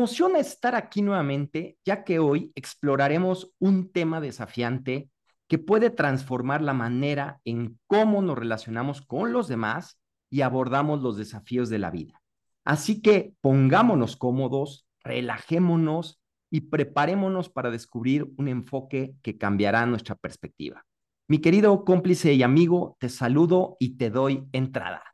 Emociona 0.00 0.38
estar 0.38 0.74
aquí 0.74 1.02
nuevamente, 1.02 1.76
ya 1.84 2.04
que 2.04 2.18
hoy 2.18 2.52
exploraremos 2.54 3.52
un 3.58 3.92
tema 3.92 4.22
desafiante 4.22 5.10
que 5.46 5.58
puede 5.58 5.90
transformar 5.90 6.62
la 6.62 6.72
manera 6.72 7.38
en 7.44 7.78
cómo 7.86 8.22
nos 8.22 8.38
relacionamos 8.38 9.02
con 9.02 9.34
los 9.34 9.46
demás 9.46 10.00
y 10.30 10.40
abordamos 10.40 11.02
los 11.02 11.18
desafíos 11.18 11.68
de 11.68 11.80
la 11.80 11.90
vida. 11.90 12.22
Así 12.64 13.02
que 13.02 13.34
pongámonos 13.42 14.16
cómodos, 14.16 14.86
relajémonos 15.04 16.18
y 16.50 16.62
preparémonos 16.62 17.50
para 17.50 17.70
descubrir 17.70 18.26
un 18.38 18.48
enfoque 18.48 19.16
que 19.20 19.36
cambiará 19.36 19.84
nuestra 19.84 20.14
perspectiva. 20.14 20.86
Mi 21.28 21.40
querido 21.40 21.84
cómplice 21.84 22.32
y 22.32 22.42
amigo, 22.42 22.96
te 23.00 23.10
saludo 23.10 23.76
y 23.78 23.98
te 23.98 24.08
doy 24.08 24.48
entrada. 24.52 25.04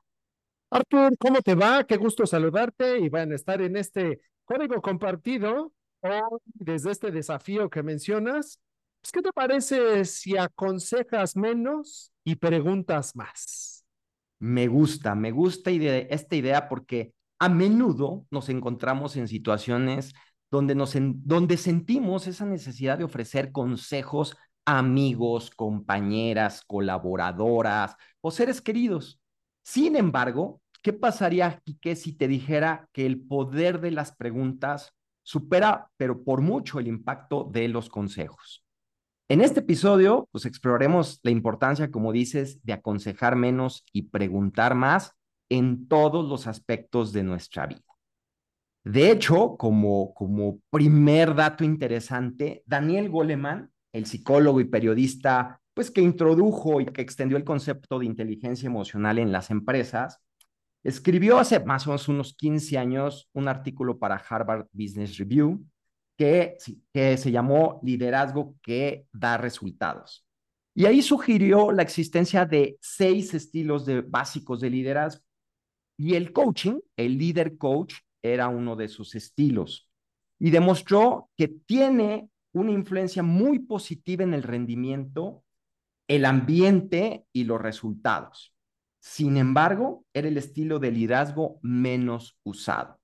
Artur, 0.70 1.16
¿cómo 1.18 1.40
te 1.40 1.56
va? 1.56 1.82
Qué 1.82 1.96
gusto 1.96 2.24
saludarte 2.24 3.00
y 3.00 3.08
van 3.08 3.32
a 3.32 3.34
estar 3.34 3.60
en 3.62 3.76
este 3.76 4.20
código 4.46 4.80
compartido 4.80 5.72
o 6.00 6.40
desde 6.54 6.92
este 6.92 7.10
desafío 7.10 7.68
que 7.68 7.82
mencionas. 7.82 8.60
Pues, 9.02 9.12
¿Qué 9.12 9.20
te 9.20 9.32
parece 9.32 10.04
si 10.06 10.38
aconsejas 10.38 11.36
menos 11.36 12.10
y 12.24 12.36
preguntas 12.36 13.14
más? 13.14 13.84
Me 14.38 14.68
gusta, 14.68 15.14
me 15.14 15.30
gusta 15.30 15.70
esta 15.70 16.36
idea 16.36 16.68
porque 16.68 17.12
a 17.38 17.48
menudo 17.48 18.26
nos 18.30 18.48
encontramos 18.48 19.16
en 19.16 19.28
situaciones 19.28 20.12
donde, 20.50 20.74
nos 20.74 20.94
donde 20.96 21.56
sentimos 21.56 22.26
esa 22.26 22.46
necesidad 22.46 22.98
de 22.98 23.04
ofrecer 23.04 23.52
consejos 23.52 24.36
a 24.64 24.78
amigos, 24.78 25.50
compañeras, 25.50 26.62
colaboradoras 26.66 27.96
o 28.20 28.30
seres 28.30 28.60
queridos. 28.60 29.20
Sin 29.62 29.96
embargo, 29.96 30.60
¿qué 30.78 30.92
pasaría, 30.92 31.60
Quique, 31.64 31.96
si 31.96 32.12
te 32.12 32.28
dijera 32.28 32.88
que 32.92 33.06
el 33.06 33.20
poder 33.20 33.80
de 33.80 33.90
las 33.90 34.14
preguntas 34.14 34.92
supera, 35.22 35.90
pero 35.96 36.22
por 36.22 36.40
mucho, 36.40 36.78
el 36.78 36.88
impacto 36.88 37.48
de 37.50 37.68
los 37.68 37.88
consejos? 37.88 38.64
En 39.28 39.40
este 39.40 39.60
episodio, 39.60 40.28
pues 40.30 40.46
exploraremos 40.46 41.18
la 41.22 41.32
importancia, 41.32 41.90
como 41.90 42.12
dices, 42.12 42.62
de 42.64 42.74
aconsejar 42.74 43.34
menos 43.34 43.84
y 43.92 44.02
preguntar 44.02 44.76
más 44.76 45.16
en 45.48 45.88
todos 45.88 46.28
los 46.28 46.46
aspectos 46.46 47.12
de 47.12 47.24
nuestra 47.24 47.66
vida. 47.66 47.82
De 48.84 49.10
hecho, 49.10 49.56
como, 49.56 50.14
como 50.14 50.60
primer 50.70 51.34
dato 51.34 51.64
interesante, 51.64 52.62
Daniel 52.66 53.10
Goleman, 53.10 53.72
el 53.92 54.06
psicólogo 54.06 54.60
y 54.60 54.64
periodista, 54.64 55.60
pues 55.74 55.90
que 55.90 56.02
introdujo 56.02 56.80
y 56.80 56.86
que 56.86 57.02
extendió 57.02 57.36
el 57.36 57.44
concepto 57.44 57.98
de 57.98 58.06
inteligencia 58.06 58.68
emocional 58.68 59.18
en 59.18 59.32
las 59.32 59.50
empresas, 59.50 60.20
escribió 60.86 61.38
hace 61.38 61.58
más 61.60 61.86
o 61.86 61.90
menos 61.90 62.06
unos 62.06 62.34
15 62.34 62.78
años 62.78 63.28
un 63.32 63.48
artículo 63.48 63.98
para 63.98 64.16
Harvard 64.16 64.68
Business 64.72 65.18
Review 65.18 65.66
que, 66.16 66.56
se 66.92 67.30
llamó 67.30 67.80
Liderazgo 67.82 68.54
que 68.62 69.06
da 69.12 69.36
resultados. 69.36 70.24
Y 70.74 70.86
ahí 70.86 71.02
sugirió 71.02 71.72
la 71.72 71.82
existencia 71.82 72.46
de 72.46 72.78
seis 72.80 73.34
estilos 73.34 73.86
básicos 74.08 74.60
de 74.60 74.70
liderazgo 74.70 75.24
y 75.98 76.14
el 76.14 76.32
coaching, 76.32 76.78
el 76.96 77.18
líder 77.18 77.56
coach, 77.58 77.94
era 78.22 78.48
uno 78.48 78.76
de 78.76 78.88
sus 78.88 79.14
estilos. 79.14 79.90
Y 80.38 80.50
demostró 80.50 81.30
que 81.36 81.48
tiene 81.48 82.30
una 82.52 82.70
influencia 82.70 83.22
muy 83.22 83.58
positiva 83.58 84.22
en 84.22 84.34
el 84.34 84.42
rendimiento, 84.42 85.44
el 86.06 86.24
ambiente 86.24 87.26
y 87.32 87.44
los 87.44 87.60
resultados. 87.60 88.55
Sin 89.08 89.36
embargo, 89.36 90.04
era 90.12 90.26
el 90.26 90.36
estilo 90.36 90.80
de 90.80 90.90
liderazgo 90.90 91.60
menos 91.62 92.36
usado. 92.42 92.98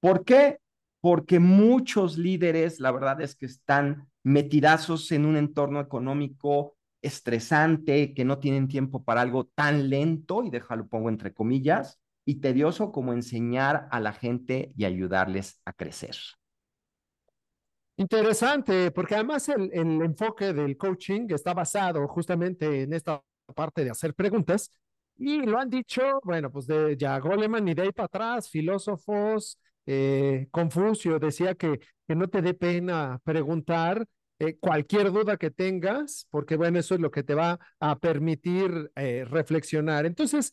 ¿Por 0.00 0.24
qué? 0.24 0.60
Porque 1.02 1.40
muchos 1.40 2.16
líderes, 2.16 2.80
la 2.80 2.90
verdad 2.90 3.20
es 3.20 3.36
que 3.36 3.44
están 3.44 4.08
metidazos 4.24 5.12
en 5.12 5.26
un 5.26 5.36
entorno 5.36 5.78
económico 5.78 6.78
estresante, 7.02 8.14
que 8.14 8.24
no 8.24 8.38
tienen 8.38 8.66
tiempo 8.66 9.04
para 9.04 9.20
algo 9.20 9.44
tan 9.44 9.90
lento, 9.90 10.42
y 10.42 10.48
déjalo 10.48 10.88
pongo 10.88 11.10
entre 11.10 11.34
comillas, 11.34 12.00
y 12.24 12.36
tedioso 12.36 12.90
como 12.90 13.12
enseñar 13.12 13.88
a 13.90 14.00
la 14.00 14.14
gente 14.14 14.72
y 14.74 14.86
ayudarles 14.86 15.60
a 15.66 15.74
crecer. 15.74 16.16
Interesante, 17.98 18.90
porque 18.90 19.16
además 19.16 19.50
el, 19.50 19.70
enfoque 20.02 20.54
del 20.54 20.78
coaching 20.78 21.26
está 21.28 21.52
basado 21.52 22.08
justamente 22.08 22.84
en 22.84 22.94
esta 22.94 23.22
parte 23.54 23.84
de 23.84 23.90
hacer 23.90 24.14
preguntas 24.14 24.70
y 25.22 25.42
lo 25.46 25.58
han 25.58 25.70
dicho, 25.70 26.20
bueno, 26.24 26.50
pues 26.50 26.66
de 26.66 26.96
ya 26.96 27.18
Goleman 27.18 27.68
y 27.68 27.74
de 27.74 27.82
ahí 27.82 27.92
para 27.92 28.06
atrás, 28.06 28.50
filósofos, 28.50 29.58
eh, 29.86 30.48
Confucio 30.50 31.18
decía 31.20 31.54
que, 31.54 31.80
que 32.08 32.14
no 32.16 32.28
te 32.28 32.42
dé 32.42 32.54
pena 32.54 33.20
preguntar 33.22 34.04
eh, 34.40 34.56
cualquier 34.58 35.12
duda 35.12 35.36
que 35.36 35.52
tengas, 35.52 36.26
porque 36.30 36.56
bueno, 36.56 36.80
eso 36.80 36.96
es 36.96 37.00
lo 37.00 37.12
que 37.12 37.22
te 37.22 37.34
va 37.34 37.60
a 37.78 37.98
permitir 37.98 38.90
eh, 38.96 39.24
reflexionar. 39.24 40.06
Entonces, 40.06 40.52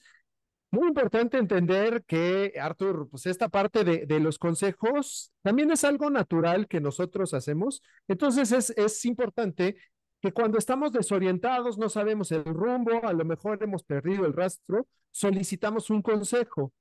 muy 0.71 0.87
importante 0.89 1.37
entender 1.39 2.03
que, 2.05 2.53
Arthur, 2.61 3.09
pues 3.09 3.25
esta 3.25 3.49
parte 3.49 3.83
de, 3.83 4.05
de, 4.05 4.19
los 4.19 4.37
consejos 4.37 5.31
también 5.41 5.71
es 5.71 5.83
algo 5.83 6.11
natural 6.11 6.67
que 6.67 6.79
nosotros 6.79 7.33
hacemos. 7.33 7.81
Entonces 8.07 8.51
es, 8.51 8.69
es 8.71 9.03
importante 9.05 9.77
que 10.21 10.31
cuando 10.31 10.57
estamos 10.57 10.91
desorientados, 10.91 11.77
no 11.77 11.89
sabemos 11.89 12.31
el 12.31 12.43
rumbo, 12.43 13.05
a 13.05 13.13
lo 13.13 13.25
mejor 13.25 13.61
hemos 13.63 13.83
perdido 13.83 14.25
el 14.25 14.33
rastro, 14.33 14.87
solicitamos 15.11 15.89
un 15.89 16.01
consejo. 16.01 16.73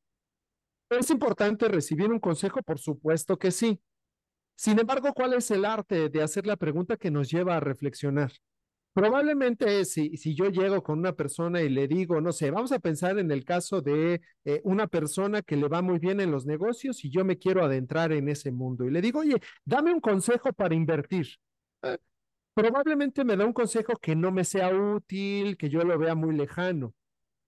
¿Es 0.90 1.10
importante 1.10 1.68
recibir 1.68 2.10
un 2.10 2.18
consejo? 2.18 2.62
Por 2.62 2.78
supuesto 2.78 3.38
que 3.38 3.50
sí. 3.50 3.80
Sin 4.56 4.78
embargo, 4.78 5.12
¿cuál 5.14 5.34
es 5.34 5.50
el 5.50 5.64
arte 5.64 6.08
de 6.08 6.22
hacer 6.22 6.46
la 6.46 6.56
pregunta 6.56 6.96
que 6.96 7.10
nos 7.10 7.30
lleva 7.30 7.56
a 7.56 7.60
reflexionar? 7.60 8.32
Probablemente 8.92 9.84
si, 9.84 10.16
si 10.16 10.34
yo 10.34 10.46
llego 10.48 10.82
con 10.82 10.98
una 10.98 11.12
persona 11.12 11.62
y 11.62 11.68
le 11.68 11.86
digo, 11.86 12.20
no 12.20 12.32
sé, 12.32 12.50
vamos 12.50 12.72
a 12.72 12.80
pensar 12.80 13.18
en 13.20 13.30
el 13.30 13.44
caso 13.44 13.80
de 13.80 14.20
eh, 14.44 14.60
una 14.64 14.88
persona 14.88 15.42
que 15.42 15.56
le 15.56 15.68
va 15.68 15.82
muy 15.82 16.00
bien 16.00 16.20
en 16.20 16.32
los 16.32 16.46
negocios 16.46 17.04
y 17.04 17.10
yo 17.10 17.24
me 17.24 17.38
quiero 17.38 17.62
adentrar 17.62 18.10
en 18.10 18.28
ese 18.28 18.50
mundo 18.50 18.86
y 18.86 18.90
le 18.90 19.00
digo, 19.00 19.20
oye, 19.20 19.36
dame 19.64 19.92
un 19.94 20.00
consejo 20.00 20.52
para 20.52 20.74
invertir. 20.74 21.28
Probablemente 22.58 23.22
me 23.22 23.36
da 23.36 23.46
un 23.46 23.52
consejo 23.52 23.96
que 23.98 24.16
no 24.16 24.32
me 24.32 24.42
sea 24.42 24.74
útil, 24.74 25.56
que 25.56 25.68
yo 25.68 25.84
lo 25.84 25.96
vea 25.96 26.16
muy 26.16 26.34
lejano. 26.34 26.92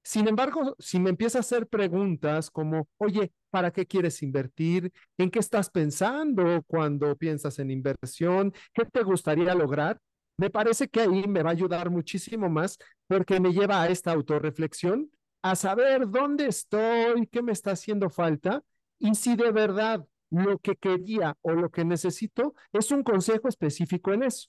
Sin 0.05 0.29
embargo, 0.29 0.77
si 0.79 1.01
me 1.01 1.11
empieza 1.11 1.39
a 1.39 1.41
hacer 1.41 1.67
preguntas 1.67 2.49
como, 2.49 2.87
oye, 2.99 3.33
¿para 3.51 3.73
qué 3.73 3.87
quieres 3.87 4.23
invertir? 4.23 4.93
¿En 5.19 5.33
qué 5.33 5.41
estás 5.41 5.69
pensando 5.69 6.63
cuando 6.69 7.17
piensas 7.17 7.59
en 7.59 7.73
inversión? 7.73 8.53
¿Qué 8.73 8.85
te 8.85 9.03
gustaría 9.03 9.53
lograr? 9.53 9.99
Me 10.37 10.49
parece 10.49 10.89
que 10.89 11.01
ahí 11.01 11.27
me 11.27 11.43
va 11.43 11.51
a 11.51 11.55
ayudar 11.55 11.91
muchísimo 11.91 12.49
más 12.49 12.79
porque 13.09 13.41
me 13.41 13.53
lleva 13.53 13.83
a 13.83 13.89
esta 13.89 14.13
autorreflexión, 14.13 15.11
a 15.43 15.57
saber 15.57 16.09
dónde 16.09 16.47
estoy, 16.47 17.27
qué 17.27 17.43
me 17.43 17.51
está 17.51 17.73
haciendo 17.73 18.11
falta 18.11 18.63
y 19.01 19.17
si 19.17 19.35
de 19.35 19.51
verdad 19.51 20.07
lo 20.31 20.61
que 20.61 20.77
quería 20.77 21.37
o 21.43 21.51
lo 21.51 21.69
que 21.69 21.85
necesito 21.85 22.55
es 22.73 22.93
un 22.93 23.03
consejo 23.03 23.49
específico 23.49 24.13
en 24.13 24.23
eso. 24.23 24.49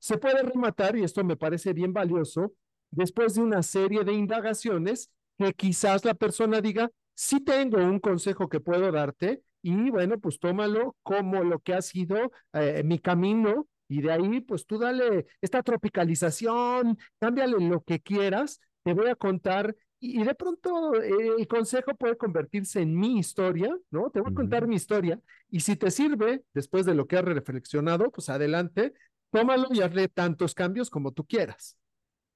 Se 0.00 0.18
puede 0.18 0.42
rematar, 0.42 0.96
y 0.96 1.04
esto 1.04 1.22
me 1.22 1.36
parece 1.36 1.72
bien 1.72 1.92
valioso, 1.92 2.52
después 2.90 3.34
de 3.34 3.42
una 3.42 3.62
serie 3.62 4.02
de 4.02 4.12
indagaciones 4.12 5.10
que 5.38 5.52
quizás 5.52 6.04
la 6.04 6.14
persona 6.14 6.60
diga, 6.60 6.90
sí 7.14 7.40
tengo 7.40 7.78
un 7.78 8.00
consejo 8.00 8.48
que 8.48 8.60
puedo 8.60 8.90
darte 8.90 9.42
y 9.62 9.90
bueno, 9.90 10.18
pues 10.18 10.38
tómalo 10.40 10.96
como 11.02 11.44
lo 11.44 11.60
que 11.60 11.74
ha 11.74 11.82
sido 11.82 12.32
eh, 12.54 12.82
mi 12.84 12.98
camino 12.98 13.68
y 13.88 14.00
de 14.02 14.12
ahí, 14.12 14.40
pues 14.40 14.66
tú 14.66 14.78
dale 14.78 15.26
esta 15.40 15.62
tropicalización, 15.62 16.98
cámbiale 17.18 17.56
lo 17.58 17.82
que 17.82 18.00
quieras, 18.00 18.60
te 18.84 18.94
voy 18.94 19.08
a 19.08 19.16
contar 19.16 19.76
y, 19.98 20.22
de 20.22 20.34
pronto 20.34 20.94
eh, 20.94 21.32
el 21.38 21.46
consejo 21.46 21.94
puede 21.94 22.16
convertirse 22.16 22.80
en 22.80 22.96
mi 22.98 23.18
historia, 23.18 23.76
¿no? 23.90 24.10
Te 24.10 24.20
voy 24.20 24.32
a 24.32 24.34
contar 24.34 24.66
mi 24.66 24.76
historia 24.76 25.20
y 25.50 25.60
si 25.60 25.76
te 25.76 25.90
sirve, 25.90 26.42
después 26.54 26.86
de 26.86 26.94
lo 26.94 27.06
que 27.06 27.18
has 27.18 27.24
reflexionado, 27.24 28.10
pues 28.10 28.30
adelante, 28.30 28.94
tómalo 29.30 29.68
y 29.70 29.80
hazle 29.80 30.08
tantos 30.08 30.54
cambios 30.54 30.90
como 30.90 31.12
tú 31.12 31.24
quieras. 31.24 31.76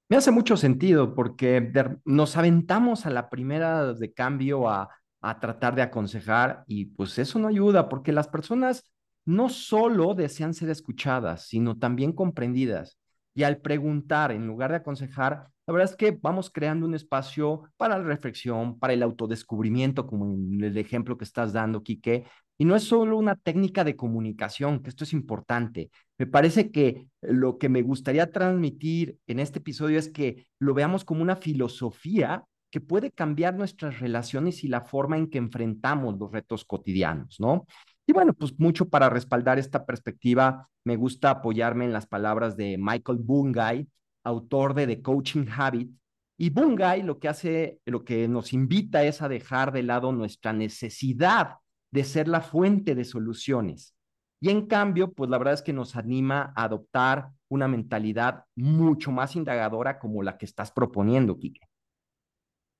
Me 0.07 0.17
hace 0.17 0.31
mucho 0.31 0.55
sentido 0.55 1.15
porque 1.15 1.71
nos 2.05 2.37
aventamos 2.37 3.05
a 3.05 3.09
la 3.09 3.29
primera 3.29 3.93
de 3.93 4.13
cambio 4.13 4.69
a, 4.69 4.89
a 5.21 5.39
tratar 5.39 5.73
de 5.75 5.81
aconsejar 5.81 6.63
y 6.67 6.85
pues 6.85 7.17
eso 7.17 7.39
no 7.39 7.47
ayuda 7.47 7.89
porque 7.89 8.11
las 8.11 8.27
personas 8.27 8.83
no 9.25 9.49
solo 9.49 10.13
desean 10.13 10.53
ser 10.53 10.69
escuchadas, 10.69 11.47
sino 11.47 11.77
también 11.77 12.13
comprendidas. 12.13 12.99
Y 13.33 13.43
al 13.43 13.57
preguntar, 13.57 14.31
en 14.31 14.45
lugar 14.47 14.69
de 14.69 14.77
aconsejar, 14.77 15.49
la 15.67 15.73
verdad 15.73 15.89
es 15.89 15.97
que 15.97 16.11
vamos 16.21 16.51
creando 16.51 16.85
un 16.85 16.93
espacio 16.93 17.63
para 17.75 17.97
la 17.97 18.03
reflexión, 18.03 18.77
para 18.77 18.93
el 18.93 19.01
autodescubrimiento, 19.01 20.05
como 20.05 20.35
el 20.63 20.77
ejemplo 20.77 21.17
que 21.17 21.25
estás 21.25 21.51
dando, 21.51 21.83
Quique. 21.83 22.25
Y 22.57 22.65
no 22.65 22.75
es 22.75 22.83
solo 22.83 23.17
una 23.17 23.35
técnica 23.35 23.83
de 23.83 23.95
comunicación, 23.95 24.79
que 24.79 24.89
esto 24.89 25.03
es 25.03 25.13
importante. 25.13 25.89
Me 26.17 26.25
parece 26.25 26.71
que 26.71 27.07
lo 27.21 27.57
que 27.57 27.67
me 27.67 27.81
gustaría 27.81 28.31
transmitir 28.31 29.17
en 29.27 29.39
este 29.39 29.59
episodio 29.59 29.99
es 29.99 30.09
que 30.09 30.47
lo 30.59 30.73
veamos 30.73 31.03
como 31.03 31.21
una 31.21 31.35
filosofía 31.35 32.45
que 32.71 32.79
puede 32.79 33.11
cambiar 33.11 33.55
nuestras 33.55 33.99
relaciones 33.99 34.63
y 34.63 34.67
la 34.67 34.81
forma 34.81 35.17
en 35.17 35.29
que 35.29 35.37
enfrentamos 35.37 36.17
los 36.17 36.31
retos 36.31 36.65
cotidianos, 36.65 37.39
¿no? 37.39 37.65
Y 38.07 38.13
bueno, 38.13 38.33
pues 38.33 38.53
mucho 38.59 38.87
para 38.87 39.09
respaldar 39.09 39.59
esta 39.59 39.85
perspectiva, 39.85 40.67
me 40.83 40.95
gusta 40.95 41.31
apoyarme 41.31 41.85
en 41.85 41.93
las 41.93 42.05
palabras 42.05 42.55
de 42.55 42.77
Michael 42.77 43.19
Bungay, 43.19 43.87
autor 44.23 44.73
de 44.73 44.87
The 44.87 45.01
Coaching 45.01 45.45
Habit. 45.49 45.89
Y 46.37 46.49
Bungay 46.49 47.01
lo 47.01 47.17
que 47.17 47.29
hace, 47.29 47.79
lo 47.85 48.03
que 48.03 48.27
nos 48.27 48.53
invita 48.53 49.03
es 49.03 49.21
a 49.21 49.29
dejar 49.29 49.71
de 49.71 49.83
lado 49.83 50.11
nuestra 50.11 50.53
necesidad 50.53 51.55
de 51.95 52.03
ser 52.03 52.27
la 52.27 52.41
fuente 52.41 52.93
de 52.93 53.05
soluciones. 53.05 53.95
Y 54.41 54.49
en 54.49 54.67
cambio, 54.67 55.13
pues 55.13 55.29
la 55.29 55.37
verdad 55.37 55.53
es 55.53 55.61
que 55.61 55.71
nos 55.71 55.95
anima 55.95 56.51
a 56.53 56.65
adoptar 56.65 57.29
una 57.47 57.69
mentalidad 57.69 58.43
mucho 58.53 59.13
más 59.13 59.37
indagadora 59.37 59.97
como 59.97 60.21
la 60.21 60.37
que 60.37 60.45
estás 60.45 60.71
proponiendo, 60.73 61.39
Quique. 61.39 61.61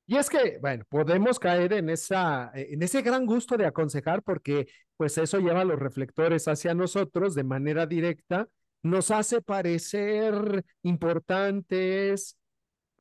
Y 0.05 0.17
es 0.17 0.29
que, 0.29 0.59
bueno, 0.59 0.83
podemos 0.89 1.39
caer 1.39 1.71
en, 1.71 1.89
esa, 1.89 2.51
en 2.53 2.83
ese 2.83 3.01
gran 3.01 3.25
gusto 3.25 3.55
de 3.55 3.65
aconsejar 3.65 4.21
porque 4.21 4.67
pues 4.97 5.17
eso 5.17 5.39
lleva 5.39 5.63
los 5.63 5.79
reflectores 5.79 6.49
hacia 6.49 6.75
nosotros 6.75 7.35
de 7.35 7.45
manera 7.45 7.87
directa, 7.87 8.49
nos 8.83 9.09
hace 9.11 9.41
parecer 9.41 10.65
importantes, 10.83 12.37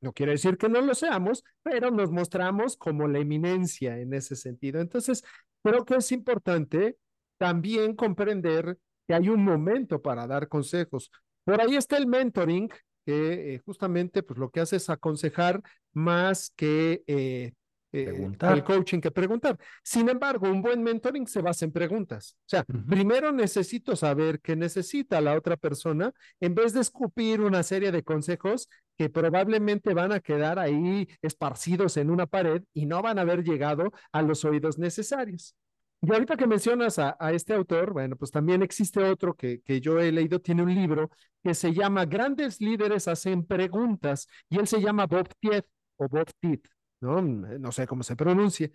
no 0.01 0.13
quiere 0.13 0.33
decir 0.33 0.57
que 0.57 0.69
no 0.69 0.81
lo 0.81 0.95
seamos, 0.95 1.43
pero 1.63 1.91
nos 1.91 2.13
mostramos 2.13 2.77
como 2.77 3.09
la 3.09 3.19
eminencia 3.19 3.99
en 3.99 4.15
ese 4.15 4.37
sentido. 4.37 4.81
Entonces, 4.81 5.25
creo 5.65 5.85
que 5.85 5.97
es 5.97 6.13
importante 6.13 6.97
también 7.39 7.97
comprender 7.97 8.79
que 9.09 9.15
hay 9.15 9.29
un 9.29 9.43
momento 9.45 10.01
para 10.01 10.27
dar 10.27 10.49
consejos. 10.49 11.11
Por 11.45 11.61
ahí 11.61 11.77
está 11.77 11.97
el 11.97 12.07
mentoring, 12.07 12.69
que 13.05 13.55
eh, 13.55 13.63
justamente 13.65 14.23
pues 14.23 14.39
lo 14.39 14.51
que 14.51 14.61
hace 14.61 14.77
es 14.77 14.89
aconsejar 14.89 15.63
más 15.93 16.53
que 16.57 17.03
eh, 17.07 17.53
eh, 17.95 18.33
el 18.41 18.65
coaching 18.65 19.01
que 19.01 19.13
preguntar. 19.13 19.57
Sin 19.83 20.09
embargo, 20.09 20.51
un 20.51 20.61
buen 20.61 20.83
mentoring 20.83 21.29
se 21.29 21.41
basa 21.41 21.65
en 21.65 21.71
preguntas. 21.71 22.37
O 22.41 22.49
sea, 22.49 22.65
primero 22.65 23.31
necesito 23.31 23.95
saber 23.95 24.41
qué 24.41 24.57
necesita 24.57 25.21
la 25.21 25.35
otra 25.35 25.57
persona 25.57 26.13
en 26.41 26.57
vez 26.57 26.73
de 26.73 26.81
escupir 26.81 27.41
una 27.41 27.63
serie 27.63 27.93
de 27.93 28.03
consejos 28.03 28.69
que 28.99 29.09
probablemente 29.11 29.95
van 29.95 30.11
a 30.11 30.19
quedar 30.19 30.59
ahí 30.59 31.09
esparcidos 31.23 31.97
en 31.97 32.11
una 32.11 32.27
pared 32.27 32.65
y 32.73 32.87
no 32.87 33.01
van 33.01 33.19
a 33.19 33.23
haber 33.23 33.45
llegado 33.45 33.93
a 34.11 34.23
los 34.23 34.45
oídos 34.45 34.77
necesarios. 34.77 35.55
Y 36.03 36.13
ahorita 36.13 36.37
que 36.37 36.49
mencionas 36.49 36.99
a, 36.99 37.17
este 37.33 37.55
autor, 37.55 37.93
bueno, 37.93 38.17
pues 38.17 38.31
también 38.31 38.63
existe 38.63 39.03
otro 39.03 39.35
que, 39.35 39.61
que 39.63 39.81
yo 39.81 40.01
he 40.01 40.13
leído, 40.13 40.41
tiene 40.41 40.63
un 40.63 40.75
libro 40.75 41.11
que 41.43 41.55
se 41.55 41.73
llama 41.73 42.05
Grandes 42.07 42.61
líderes 42.61 43.07
hacen 43.07 43.47
preguntas 43.47 44.27
y 44.51 44.59
él 44.59 44.67
se 44.67 44.81
llama 44.81 45.07
Bob 45.07 45.29
Tiet 45.41 45.65
o 45.97 46.09
Bob 46.09 46.29
Tiet, 46.41 46.61
¿no? 47.01 47.21
No 47.23 47.73
sé 47.73 47.87
cómo 47.87 48.03
se 48.03 48.17
pronuncie, 48.17 48.73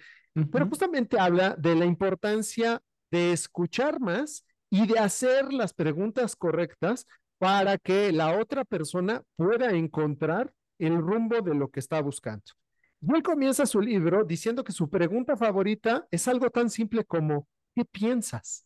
pero 0.52 0.68
justamente 0.68 1.20
habla 1.20 1.56
de 1.58 1.76
la 1.76 1.86
importancia 1.86 2.82
de 3.12 3.32
escuchar 3.32 4.00
más 4.00 4.46
y 4.70 4.86
de 4.88 5.00
hacer 5.00 5.52
las 5.52 5.74
preguntas 5.74 6.36
correctas 6.36 7.08
para 7.40 7.78
que 7.78 8.12
la 8.12 8.38
otra 8.38 8.66
persona 8.66 9.24
pueda 9.36 9.72
encontrar 9.72 10.54
el 10.78 10.98
rumbo 10.98 11.42
de 11.42 11.56
lo 11.56 11.70
que 11.70 11.80
está 11.80 12.02
buscando. 12.02 12.44
Y 13.02 13.16
él 13.16 13.24
comienza 13.24 13.66
su 13.66 13.82
libro 13.82 14.24
diciendo 14.26 14.64
que 14.64 14.74
su 14.74 14.90
pregunta 14.90 15.38
favorita 15.38 16.08
es 16.12 16.28
algo 16.28 16.50
tan 16.50 16.70
simple 16.70 17.06
como, 17.06 17.48
¿qué 17.76 17.86
piensas? 17.86 18.66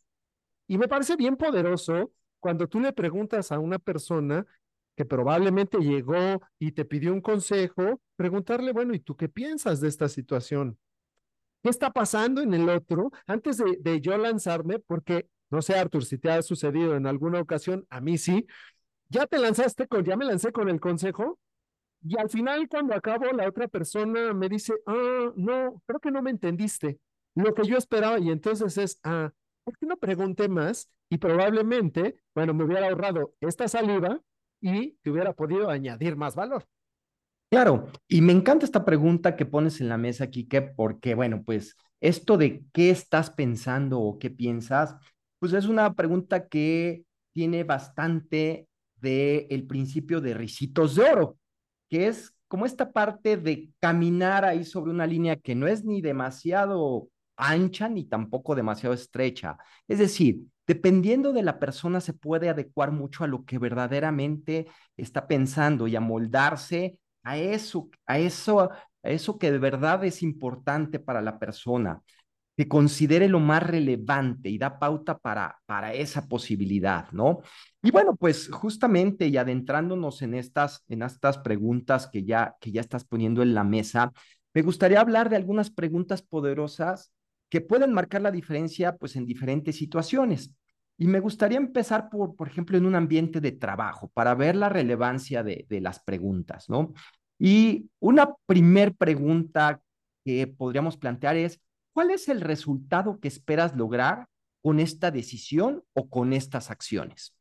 Y 0.68 0.78
me 0.78 0.88
parece 0.88 1.16
bien 1.16 1.38
poderoso 1.38 2.12
cuando 2.40 2.68
tú 2.68 2.80
le 2.80 2.92
preguntas 2.94 3.52
a 3.52 3.60
una 3.60 3.80
persona 3.80 4.46
que 4.96 5.06
probablemente 5.06 5.80
llegó 5.80 6.42
y 6.60 6.72
te 6.74 6.86
pidió 6.86 7.14
un 7.14 7.22
consejo, 7.22 8.02
preguntarle, 8.16 8.72
bueno, 8.72 8.94
¿y 8.94 9.00
tú 9.00 9.16
qué 9.16 9.30
piensas 9.30 9.82
de 9.82 9.88
esta 9.88 10.08
situación? 10.10 10.78
¿Qué 11.64 11.70
está 11.70 11.92
pasando 11.92 12.42
en 12.42 12.54
el 12.54 12.70
otro? 12.70 13.12
Antes 13.26 13.58
de, 13.58 13.78
de 13.80 14.02
yo 14.02 14.18
lanzarme, 14.18 14.80
porque 14.80 15.28
no 15.50 15.62
sé, 15.62 15.76
Artur, 15.76 16.04
si 16.04 16.18
te 16.18 16.32
ha 16.32 16.42
sucedido 16.42 16.96
en 16.96 17.08
alguna 17.08 17.40
ocasión, 17.40 17.86
a 17.90 18.02
mí 18.02 18.18
sí, 18.18 18.48
ya 19.10 19.28
te 19.28 19.38
lanzaste 19.38 19.88
con, 19.88 20.04
ya 20.04 20.18
me 20.18 20.26
lancé 20.26 20.52
con 20.52 20.70
el 20.70 20.80
consejo, 20.80 21.40
y 22.06 22.18
al 22.20 22.30
final, 22.30 22.68
cuando 22.68 22.94
acabo, 22.94 23.26
la 23.32 23.48
otra 23.48 23.68
persona 23.68 24.34
me 24.34 24.50
dice, 24.50 24.74
ah, 24.86 25.32
no, 25.36 25.82
creo 25.86 26.00
que 26.00 26.12
no 26.12 26.22
me 26.22 26.32
entendiste 26.32 27.00
lo 27.36 27.54
que 27.54 27.64
yo 27.66 27.78
esperaba. 27.78 28.20
Y 28.20 28.30
entonces 28.30 28.78
es, 28.78 29.00
ah, 29.04 29.32
¿por 29.64 29.78
qué 29.78 29.86
no 29.86 29.98
pregunté 29.98 30.50
más? 30.50 30.90
Y 31.10 31.18
probablemente, 31.18 32.18
bueno, 32.36 32.54
me 32.54 32.66
hubiera 32.66 32.88
ahorrado 32.90 33.34
esta 33.40 33.68
saliva 33.68 34.20
y 34.64 34.98
te 35.02 35.12
hubiera 35.12 35.34
podido 35.34 35.70
añadir 35.70 36.16
más 36.16 36.36
valor. 36.36 36.66
Claro, 37.50 37.88
y 38.08 38.22
me 38.22 38.34
encanta 38.34 38.66
esta 38.66 38.84
pregunta 38.84 39.36
que 39.36 39.46
pones 39.46 39.80
en 39.80 39.90
la 39.90 39.98
mesa, 39.98 40.28
Kike, 40.28 40.62
porque, 40.62 41.14
bueno, 41.14 41.44
pues 41.44 41.76
esto 42.02 42.38
de 42.38 42.64
qué 42.74 42.90
estás 42.90 43.30
pensando 43.30 44.00
o 44.00 44.18
qué 44.18 44.32
piensas, 44.32 44.96
pues 45.38 45.54
es 45.54 45.68
una 45.68 45.94
pregunta 45.94 46.48
que 46.48 47.04
tiene 47.32 47.64
bastante 47.64 48.68
de 48.96 49.48
el 49.52 49.68
principio 49.68 50.20
de 50.22 50.34
risitos 50.34 50.96
de 50.96 51.04
oro 51.04 51.38
que 51.94 52.08
es 52.08 52.34
como 52.48 52.66
esta 52.66 52.92
parte 52.92 53.38
de 53.38 53.70
caminar 53.80 54.46
ahí 54.46 54.66
sobre 54.66 54.90
una 54.90 55.06
línea 55.06 55.36
que 55.36 55.54
no 55.54 55.68
es 55.68 55.86
ni 55.86 56.02
demasiado 56.02 57.08
ancha 57.36 57.88
ni 57.88 58.06
tampoco 58.06 58.56
demasiado 58.56 58.96
estrecha. 58.96 59.60
Es 59.88 60.00
decir, 60.00 60.40
dependiendo 60.68 61.34
de 61.34 61.44
la 61.44 61.60
persona 61.60 62.02
se 62.02 62.14
puede 62.14 62.50
adecuar 62.50 62.92
mucho 62.92 63.24
a 63.24 63.28
lo 63.28 63.46
que 63.46 63.58
verdaderamente 63.58 64.68
está 64.98 65.28
pensando 65.28 65.88
y 65.88 65.96
amoldarse 65.96 67.00
a 67.24 67.38
eso, 67.38 67.90
a 68.06 68.20
eso, 68.20 68.70
a 68.72 69.10
eso 69.10 69.38
que 69.38 69.52
de 69.52 69.60
verdad 69.60 70.04
es 70.06 70.24
importante 70.24 71.00
para 71.00 71.22
la 71.22 71.40
persona 71.40 72.02
que 72.56 72.68
considere 72.68 73.28
lo 73.28 73.40
más 73.40 73.64
relevante 73.64 74.50
y 74.50 74.58
da 74.58 74.78
pauta 74.78 75.18
para, 75.18 75.60
para 75.66 75.94
esa 75.94 76.28
posibilidad, 76.28 77.12
¿no? 77.12 77.42
Y 77.82 77.90
bueno, 77.92 78.16
pues 78.16 78.50
justamente 78.52 79.28
y 79.28 79.38
adentrándonos 79.38 80.22
en 80.22 80.36
estas, 80.36 80.84
en 80.88 81.02
estas 81.02 81.40
preguntas 81.40 82.08
que 82.08 82.24
ya, 82.24 82.56
que 82.62 82.72
ya 82.72 82.82
estás 82.82 83.06
poniendo 83.06 83.42
en 83.42 83.56
la 83.56 83.64
mesa, 83.64 84.14
me 84.54 84.62
gustaría 84.62 85.02
hablar 85.02 85.30
de 85.30 85.36
algunas 85.36 85.72
preguntas 85.72 86.22
poderosas 86.22 87.12
que 87.50 87.62
pueden 87.62 87.92
marcar 87.92 88.22
la 88.22 88.32
diferencia 88.32 88.98
pues 88.98 89.16
en 89.16 89.26
diferentes 89.26 89.76
situaciones. 89.76 90.52
Y 90.98 91.08
me 91.08 91.20
gustaría 91.20 91.58
empezar 91.58 92.10
por, 92.10 92.36
por 92.36 92.48
ejemplo, 92.48 92.78
en 92.78 92.86
un 92.86 92.96
ambiente 92.96 93.42
de 93.42 93.52
trabajo, 93.52 94.10
para 94.14 94.36
ver 94.36 94.56
la 94.56 94.70
relevancia 94.70 95.44
de, 95.44 95.66
las 95.82 96.00
preguntas, 96.00 96.70
¿no? 96.70 96.94
Y 97.40 97.90
una 98.00 98.36
primer 98.46 98.96
pregunta 98.96 99.82
que 100.24 100.48
podríamos 100.48 100.98
plantear 100.98 101.36
es, 101.36 101.60
¿Cuál 101.94 102.10
es 102.10 102.28
el 102.28 102.42
resultado 102.42 103.20
que 103.20 103.28
esperas 103.28 103.76
lograr 103.76 104.28
con 104.62 104.80
esta 104.80 105.12
decisión 105.12 105.84
o 105.94 106.10
con 106.10 106.34
estas 106.34 106.72
acciones? 106.72 107.38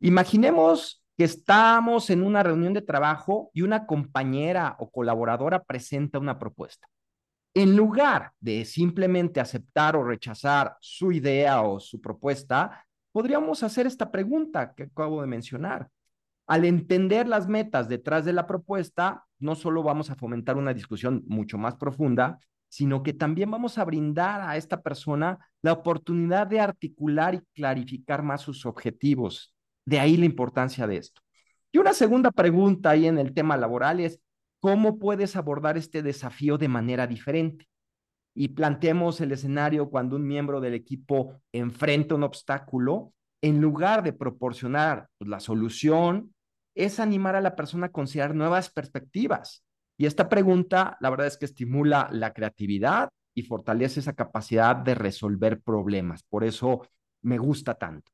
Imaginemos 0.00 1.04
que 1.18 1.24
estamos 1.24 2.08
en 2.08 2.22
una 2.22 2.42
reunión 2.42 2.72
de 2.72 2.80
trabajo 2.80 3.50
y 3.52 3.60
una 3.60 3.86
compañera 3.86 4.76
o 4.78 4.90
colaboradora 4.90 5.62
presenta 5.62 6.18
una 6.18 6.38
propuesta. 6.38 6.88
En 7.54 7.76
lugar 7.76 8.32
de 8.40 8.64
simplemente 8.64 9.38
aceptar 9.38 9.94
o 9.96 10.04
rechazar 10.04 10.76
su 10.80 11.12
idea 11.12 11.60
o 11.62 11.80
su 11.80 12.00
propuesta, 12.00 12.86
podríamos 13.12 13.62
hacer 13.62 13.86
esta 13.86 14.10
pregunta 14.10 14.74
que 14.74 14.84
acabo 14.84 15.20
de 15.20 15.26
mencionar. 15.26 15.88
Al 16.46 16.64
entender 16.64 17.28
las 17.28 17.48
metas 17.48 17.88
detrás 17.88 18.24
de 18.24 18.32
la 18.32 18.46
propuesta, 18.46 19.24
no 19.38 19.54
solo 19.54 19.82
vamos 19.82 20.10
a 20.10 20.16
fomentar 20.16 20.56
una 20.56 20.72
discusión 20.72 21.24
mucho 21.26 21.58
más 21.58 21.76
profunda, 21.76 22.40
sino 22.68 23.02
que 23.02 23.12
también 23.12 23.50
vamos 23.50 23.76
a 23.76 23.84
brindar 23.84 24.40
a 24.40 24.56
esta 24.56 24.80
persona 24.80 25.38
la 25.60 25.72
oportunidad 25.72 26.46
de 26.46 26.60
articular 26.60 27.34
y 27.34 27.42
clarificar 27.54 28.22
más 28.22 28.40
sus 28.40 28.64
objetivos. 28.64 29.54
De 29.84 30.00
ahí 30.00 30.16
la 30.16 30.24
importancia 30.24 30.86
de 30.86 30.96
esto. 30.96 31.20
Y 31.70 31.78
una 31.78 31.92
segunda 31.92 32.30
pregunta 32.30 32.90
ahí 32.90 33.06
en 33.06 33.18
el 33.18 33.34
tema 33.34 33.58
laboral 33.58 34.00
es, 34.00 34.20
¿cómo 34.62 34.98
puedes 34.98 35.34
abordar 35.34 35.76
este 35.76 36.02
desafío 36.02 36.56
de 36.56 36.68
manera 36.68 37.06
diferente? 37.06 37.66
Y 38.34 38.48
planteemos 38.48 39.20
el 39.20 39.32
escenario 39.32 39.90
cuando 39.90 40.16
un 40.16 40.26
miembro 40.26 40.60
del 40.60 40.74
equipo 40.74 41.34
enfrenta 41.52 42.14
un 42.14 42.22
obstáculo, 42.22 43.12
en 43.42 43.60
lugar 43.60 44.02
de 44.02 44.12
proporcionar 44.12 45.08
pues, 45.18 45.28
la 45.28 45.40
solución, 45.40 46.32
es 46.74 47.00
animar 47.00 47.36
a 47.36 47.40
la 47.40 47.56
persona 47.56 47.88
a 47.88 47.92
considerar 47.92 48.34
nuevas 48.34 48.70
perspectivas 48.70 49.64
y 49.98 50.06
esta 50.06 50.28
pregunta, 50.28 50.96
la 51.00 51.10
verdad 51.10 51.26
es 51.26 51.36
que 51.36 51.44
estimula 51.44 52.08
la 52.12 52.32
creatividad 52.32 53.10
y 53.34 53.42
fortalece 53.42 54.00
esa 54.00 54.14
capacidad 54.14 54.76
de 54.76 54.94
resolver 54.94 55.60
problemas. 55.60 56.22
Por 56.22 56.44
eso 56.44 56.86
me 57.22 57.38
gusta 57.38 57.74
tanto. 57.74 58.11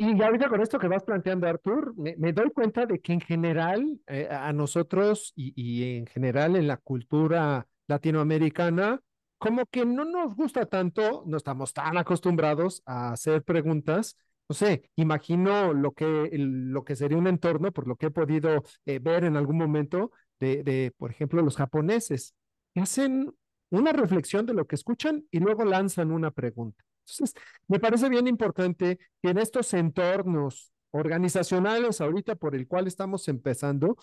Y 0.00 0.22
ahorita 0.22 0.48
con 0.48 0.60
esto 0.60 0.78
que 0.78 0.86
vas 0.86 1.02
planteando, 1.02 1.48
Artur, 1.48 1.92
me, 1.96 2.32
doy 2.32 2.50
cuenta 2.52 2.86
de 2.86 3.00
que 3.00 3.12
en 3.12 3.20
general 3.20 4.00
eh, 4.06 4.28
a 4.30 4.52
nosotros 4.52 5.32
y, 5.34 5.96
en 5.96 6.06
general 6.06 6.54
en 6.54 6.68
la 6.68 6.76
cultura 6.76 7.66
latinoamericana, 7.88 9.00
como 9.38 9.66
que 9.66 9.84
no 9.84 10.04
nos 10.04 10.36
gusta 10.36 10.66
tanto, 10.66 11.24
no 11.26 11.36
estamos 11.36 11.72
tan 11.72 11.96
acostumbrados 11.96 12.82
a 12.86 13.12
hacer 13.12 13.42
preguntas 13.42 14.16
no 14.48 14.54
sé, 14.54 14.90
imagino 14.96 15.74
lo 15.74 15.92
que, 15.92 16.30
lo 16.32 16.82
que 16.82 16.96
sería 16.96 17.18
un 17.18 17.26
entorno, 17.26 17.70
por 17.70 17.86
lo 17.86 17.96
que 17.96 18.06
he 18.06 18.10
podido 18.10 18.64
eh, 18.86 18.98
ver 18.98 19.24
en 19.24 19.36
algún 19.36 19.58
momento, 19.58 20.10
de, 20.40 20.62
de, 20.62 20.92
por 20.96 21.10
ejemplo, 21.10 21.42
los 21.42 21.56
japoneses, 21.56 22.34
que 22.72 22.80
hacen 22.80 23.34
una 23.68 23.92
reflexión 23.92 24.46
de 24.46 24.54
lo 24.54 24.66
que 24.66 24.76
escuchan 24.76 25.26
y 25.30 25.40
luego 25.40 25.66
lanzan 25.66 26.12
una 26.12 26.30
pregunta. 26.30 26.82
Entonces, 27.08 27.34
me 27.66 27.80
parece 27.80 28.08
bien 28.08 28.26
importante 28.26 28.98
que 29.22 29.30
en 29.30 29.38
estos 29.38 29.72
entornos 29.74 30.72
organizacionales 30.90 32.00
ahorita 32.00 32.34
por 32.36 32.54
el 32.54 32.66
cual 32.66 32.86
estamos 32.86 33.28
empezando, 33.28 33.96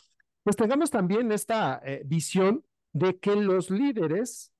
pues 0.43 0.55
tengamos 0.55 0.91
también 0.91 1.31
esta 1.31 1.81
eh, 1.83 2.03
visión 2.05 2.63
de 2.93 3.17
que 3.17 3.35
los 3.35 3.69
líderes, 3.69 4.53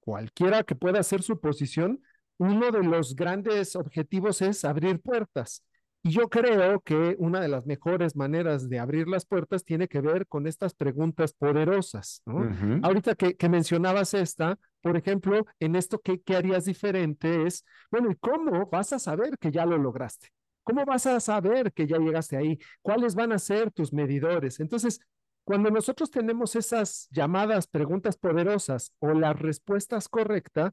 cualquiera 0.00 0.62
que 0.62 0.74
pueda 0.74 1.02
ser 1.02 1.22
su 1.22 1.40
posición, 1.40 2.02
uno 2.38 2.70
de 2.70 2.82
los 2.82 3.16
grandes 3.16 3.76
objetivos 3.76 4.42
es 4.42 4.64
abrir 4.64 5.00
puertas. 5.00 5.62
Y 6.02 6.10
yo 6.10 6.28
creo 6.28 6.80
que 6.80 7.16
una 7.18 7.40
de 7.40 7.48
las 7.48 7.66
mejores 7.66 8.14
maneras 8.14 8.68
de 8.68 8.78
abrir 8.78 9.08
las 9.08 9.26
puertas 9.26 9.64
tiene 9.64 9.88
que 9.88 10.00
ver 10.00 10.28
con 10.28 10.46
estas 10.46 10.74
preguntas 10.74 11.32
poderosas, 11.32 12.22
¿no? 12.26 12.48
Ahorita 12.84 13.16
que, 13.16 13.34
que, 13.34 13.48
mencionabas 13.48 14.14
esta, 14.14 14.56
por 14.86 14.96
ejemplo, 14.96 15.44
en 15.58 15.74
esto, 15.74 15.98
¿qué, 15.98 16.20
¿qué 16.22 16.36
harías 16.36 16.64
diferente? 16.64 17.44
Es, 17.44 17.64
bueno, 17.90 18.08
¿y 18.08 18.14
cómo 18.14 18.66
vas 18.70 18.92
a 18.92 19.00
saber 19.00 19.36
que 19.36 19.50
ya 19.50 19.66
lo 19.66 19.76
lograste? 19.78 20.28
¿Cómo 20.62 20.84
vas 20.84 21.06
a 21.06 21.18
saber 21.18 21.72
que 21.72 21.88
ya 21.88 21.98
llegaste 21.98 22.36
ahí? 22.36 22.60
¿Cuáles 22.82 23.16
van 23.16 23.32
a 23.32 23.40
ser 23.40 23.72
tus 23.72 23.92
medidores? 23.92 24.60
Entonces, 24.60 25.00
cuando 25.42 25.72
nosotros 25.72 26.08
tenemos 26.12 26.54
esas 26.54 27.08
llamadas 27.10 27.66
preguntas 27.66 28.16
poderosas 28.16 28.92
o 29.00 29.08
las 29.08 29.36
respuestas 29.36 30.08
correctas, 30.08 30.70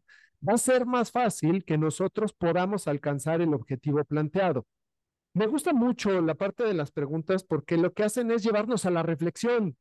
va 0.47 0.53
a 0.53 0.57
ser 0.59 0.85
más 0.85 1.09
fácil 1.09 1.65
que 1.65 1.79
nosotros 1.79 2.33
podamos 2.33 2.87
alcanzar 2.87 3.41
el 3.41 3.55
objetivo 3.55 4.03
planteado. 4.03 4.67
Me 5.33 5.47
gusta 5.47 5.73
mucho 5.73 6.21
la 6.21 6.35
parte 6.35 6.63
de 6.63 6.75
las 6.75 6.91
preguntas 6.91 7.43
porque 7.43 7.77
lo 7.77 7.93
que 7.93 8.03
hacen 8.03 8.29
es 8.29 8.43
llevarnos 8.43 8.85
a 8.85 8.91
la 8.91 9.01
reflexión. 9.01 9.75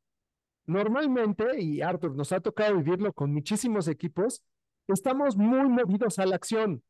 Normalmente, 0.66 1.60
y 1.60 1.80
Arthur, 1.80 2.14
nos 2.14 2.32
ha 2.32 2.40
tocado 2.40 2.76
vivirlo 2.76 3.12
con 3.12 3.32
muchísimos 3.32 3.88
equipos, 3.88 4.42
estamos 4.88 5.36
muy 5.36 5.68
movidos 5.68 6.18
a 6.18 6.26
la 6.26 6.36
acción. 6.36 6.82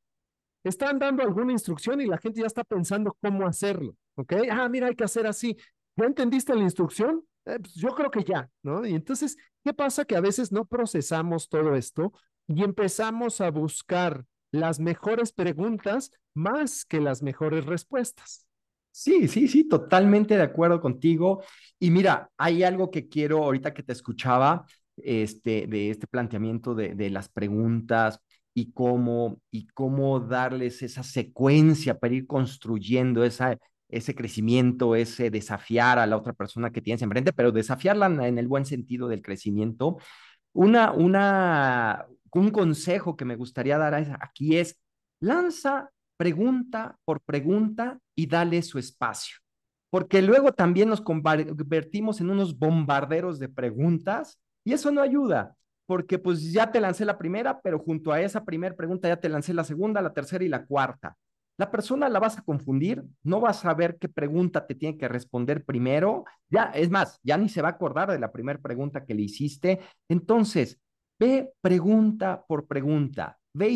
Están 0.64 0.98
dando 0.98 1.22
alguna 1.22 1.52
instrucción 1.52 2.00
y 2.00 2.06
la 2.06 2.18
gente 2.18 2.40
ya 2.40 2.46
está 2.46 2.62
pensando 2.64 3.16
cómo 3.20 3.46
hacerlo, 3.46 3.96
¿ok? 4.14 4.34
Ah, 4.50 4.68
mira, 4.68 4.86
hay 4.86 4.94
que 4.94 5.04
hacer 5.04 5.26
así. 5.26 5.56
¿Ya 5.96 6.04
entendiste 6.04 6.54
la 6.54 6.62
instrucción? 6.62 7.24
Eh, 7.44 7.58
pues 7.58 7.74
yo 7.74 7.88
creo 7.94 8.10
que 8.10 8.22
ya, 8.22 8.48
¿no? 8.62 8.86
Y 8.86 8.94
entonces, 8.94 9.36
¿qué 9.64 9.74
pasa? 9.74 10.04
Que 10.04 10.16
a 10.16 10.20
veces 10.20 10.52
no 10.52 10.64
procesamos 10.64 11.48
todo 11.48 11.74
esto 11.74 12.12
y 12.46 12.62
empezamos 12.62 13.40
a 13.40 13.50
buscar 13.50 14.24
las 14.52 14.78
mejores 14.78 15.32
preguntas 15.32 16.10
más 16.34 16.84
que 16.84 17.00
las 17.00 17.22
mejores 17.22 17.66
respuestas. 17.66 18.46
Sí, 18.94 19.26
sí, 19.28 19.48
sí, 19.48 19.68
totalmente 19.68 20.36
de 20.36 20.42
acuerdo 20.42 20.80
contigo. 20.80 21.42
Y 21.78 21.90
mira, 21.90 22.30
hay 22.36 22.62
algo 22.62 22.90
que 22.90 23.08
quiero, 23.08 23.42
ahorita 23.44 23.72
que 23.72 23.82
te 23.82 23.92
escuchaba, 23.92 24.66
este, 24.96 25.66
de 25.66 25.90
este 25.90 26.06
planteamiento 26.06 26.74
de, 26.74 26.94
de 26.94 27.08
las 27.10 27.28
preguntas 27.30 28.20
y 28.54 28.72
cómo, 28.72 29.40
y 29.50 29.66
cómo 29.68 30.20
darles 30.20 30.82
esa 30.82 31.02
secuencia 31.02 31.98
para 31.98 32.12
ir 32.14 32.26
construyendo 32.26 33.24
esa, 33.24 33.56
ese 33.88 34.14
crecimiento, 34.14 34.94
ese 34.94 35.30
desafiar 35.30 35.98
a 35.98 36.06
la 36.06 36.18
otra 36.18 36.34
persona 36.34 36.70
que 36.70 36.82
tienes 36.82 37.00
enfrente, 37.02 37.32
pero 37.32 37.50
desafiarla 37.50 38.06
en 38.06 38.36
el 38.38 38.46
buen 38.48 38.66
sentido 38.66 39.08
del 39.08 39.22
crecimiento. 39.22 39.96
Una, 40.54 40.92
una, 40.92 42.06
un 42.34 42.50
consejo 42.50 43.16
que 43.16 43.24
me 43.26 43.36
gustaría 43.36 43.78
dar 43.78 43.94
aquí 44.20 44.58
es, 44.58 44.78
lanza 45.20 45.91
pregunta 46.22 46.96
por 47.04 47.20
pregunta 47.20 47.98
y 48.14 48.28
dale 48.28 48.62
su 48.62 48.78
espacio. 48.78 49.38
Porque 49.90 50.22
luego 50.22 50.52
también 50.52 50.88
nos 50.88 51.00
convertimos 51.00 52.20
en 52.20 52.30
unos 52.30 52.56
bombarderos 52.56 53.40
de 53.40 53.48
preguntas 53.48 54.38
y 54.62 54.72
eso 54.72 54.92
no 54.92 55.02
ayuda, 55.02 55.56
porque 55.84 56.20
pues 56.20 56.52
ya 56.52 56.70
te 56.70 56.80
lancé 56.80 57.04
la 57.04 57.18
primera, 57.18 57.60
pero 57.60 57.80
junto 57.80 58.12
a 58.12 58.20
esa 58.20 58.44
primera 58.44 58.76
pregunta 58.76 59.08
ya 59.08 59.16
te 59.16 59.28
lancé 59.28 59.52
la 59.52 59.64
segunda, 59.64 60.00
la 60.00 60.14
tercera 60.14 60.44
y 60.44 60.48
la 60.48 60.64
cuarta. 60.64 61.16
La 61.58 61.72
persona 61.72 62.08
la 62.08 62.20
vas 62.20 62.38
a 62.38 62.42
confundir, 62.42 63.02
no 63.24 63.40
vas 63.40 63.58
a 63.58 63.62
saber 63.62 63.98
qué 63.98 64.08
pregunta 64.08 64.64
te 64.64 64.76
tiene 64.76 64.96
que 64.96 65.08
responder 65.08 65.64
primero, 65.64 66.24
ya, 66.48 66.66
es 66.66 66.88
más, 66.88 67.18
ya 67.24 67.36
ni 67.36 67.48
se 67.48 67.62
va 67.62 67.68
a 67.70 67.72
acordar 67.72 68.12
de 68.12 68.20
la 68.20 68.30
primera 68.30 68.60
pregunta 68.60 69.04
que 69.04 69.14
le 69.14 69.22
hiciste. 69.22 69.80
Entonces, 70.08 70.78
ve 71.18 71.52
pregunta 71.60 72.44
por 72.46 72.68
pregunta, 72.68 73.40
Ve 73.54 73.68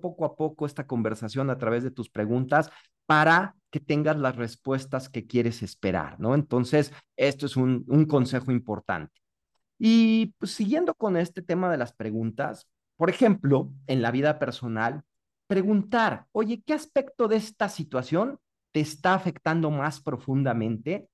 poco 0.00 0.24
a 0.24 0.36
poco 0.36 0.66
esta 0.66 0.86
conversación 0.86 1.50
a 1.50 1.58
través 1.58 1.82
de 1.82 1.90
tus 1.90 2.10
preguntas 2.10 2.70
para 3.06 3.56
que 3.70 3.80
tengas 3.80 4.16
las 4.16 4.36
respuestas 4.36 5.08
que 5.08 5.26
quieres 5.26 5.62
esperar, 5.62 6.18
¿no? 6.20 6.34
Entonces, 6.34 6.92
esto 7.16 7.46
es 7.46 7.56
un, 7.56 7.84
consejo 8.06 8.52
importante. 8.52 9.20
Y 9.78 10.34
pues, 10.38 10.52
siguiendo 10.52 10.94
con 10.94 11.16
este 11.16 11.42
tema 11.42 11.70
de 11.70 11.78
las 11.78 11.92
preguntas, 11.92 12.68
por 12.96 13.10
ejemplo, 13.10 13.72
en 13.86 14.02
la 14.02 14.10
vida 14.10 14.38
personal, 14.38 15.02
preguntar, 15.46 16.26
oye, 16.32 16.62
¿qué 16.64 16.74
aspecto 16.74 17.28
de 17.28 17.36
esta 17.36 17.68
situación 17.68 18.38
te 18.72 18.80
está 18.80 19.14
afectando 19.14 19.70
más 19.70 20.00
profundamente? 20.00 21.08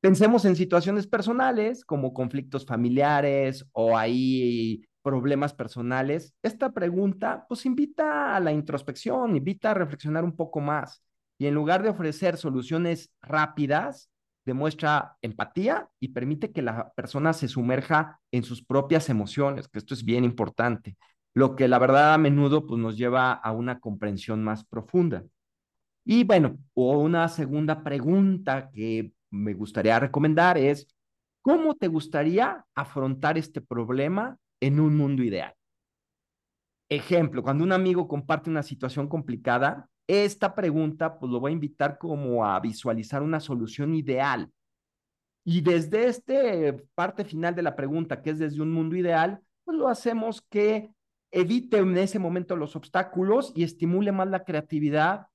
Pensemos 0.00 0.46
en 0.46 0.56
situaciones 0.56 1.06
personales 1.06 1.84
como 1.84 2.14
conflictos 2.14 2.64
familiares 2.64 3.66
o 3.72 3.98
ahí 3.98 4.86
problemas 5.02 5.54
personales, 5.54 6.34
esta 6.42 6.72
pregunta 6.72 7.46
pues 7.48 7.66
invita 7.66 8.36
a 8.36 8.40
la 8.40 8.52
introspección, 8.52 9.36
invita 9.36 9.70
a 9.70 9.74
reflexionar 9.74 10.24
un 10.24 10.36
poco 10.36 10.60
más 10.60 11.02
y 11.38 11.46
en 11.46 11.54
lugar 11.54 11.82
de 11.82 11.88
ofrecer 11.88 12.36
soluciones 12.36 13.10
rápidas, 13.22 14.10
demuestra 14.44 15.16
empatía 15.22 15.88
y 15.98 16.08
permite 16.08 16.52
que 16.52 16.60
la 16.60 16.92
persona 16.92 17.32
se 17.32 17.48
sumerja 17.48 18.20
en 18.30 18.42
sus 18.42 18.62
propias 18.62 19.08
emociones, 19.08 19.68
que 19.68 19.78
esto 19.78 19.94
es 19.94 20.04
bien 20.04 20.24
importante, 20.24 20.98
lo 21.32 21.56
que 21.56 21.66
la 21.66 21.78
verdad 21.78 22.12
a 22.12 22.18
menudo 22.18 22.66
pues 22.66 22.78
nos 22.78 22.98
lleva 22.98 23.32
a 23.32 23.52
una 23.52 23.80
comprensión 23.80 24.44
más 24.44 24.64
profunda. 24.64 25.24
Y 26.04 26.24
bueno, 26.24 26.58
o 26.74 26.98
una 26.98 27.28
segunda 27.28 27.82
pregunta 27.82 28.70
que 28.70 29.12
me 29.30 29.54
gustaría 29.54 29.98
recomendar 29.98 30.58
es, 30.58 30.88
¿cómo 31.40 31.74
te 31.74 31.88
gustaría 31.88 32.64
afrontar 32.74 33.38
este 33.38 33.60
problema 33.60 34.36
en 34.60 34.80
un 34.80 34.96
mundo 34.96 35.22
ideal. 35.22 35.54
Ejemplo, 36.88 37.42
cuando 37.42 37.64
un 37.64 37.72
amigo 37.72 38.08
comparte 38.08 38.50
una 38.50 38.62
situación 38.62 39.08
complicada, 39.08 39.88
esta 40.06 40.54
pregunta 40.54 41.18
pues 41.18 41.30
lo 41.30 41.38
voy 41.38 41.52
a 41.52 41.54
invitar 41.54 41.98
como 41.98 42.44
a 42.44 42.58
visualizar 42.60 43.22
una 43.22 43.40
solución 43.40 43.94
ideal. 43.94 44.50
Y 45.44 45.60
desde 45.62 46.08
este 46.08 46.72
parte 46.94 47.24
final 47.24 47.54
de 47.54 47.62
la 47.62 47.76
pregunta, 47.76 48.20
que 48.22 48.30
es 48.30 48.38
desde 48.38 48.60
un 48.60 48.72
mundo 48.72 48.96
ideal, 48.96 49.40
pues 49.64 49.78
lo 49.78 49.88
hacemos 49.88 50.42
que 50.42 50.90
evite 51.30 51.78
en 51.78 51.96
ese 51.96 52.18
momento 52.18 52.56
los 52.56 52.76
obstáculos 52.76 53.52
y 53.54 53.62
estimule 53.62 54.12
más 54.12 54.28
la 54.28 54.44
creatividad 54.44 55.28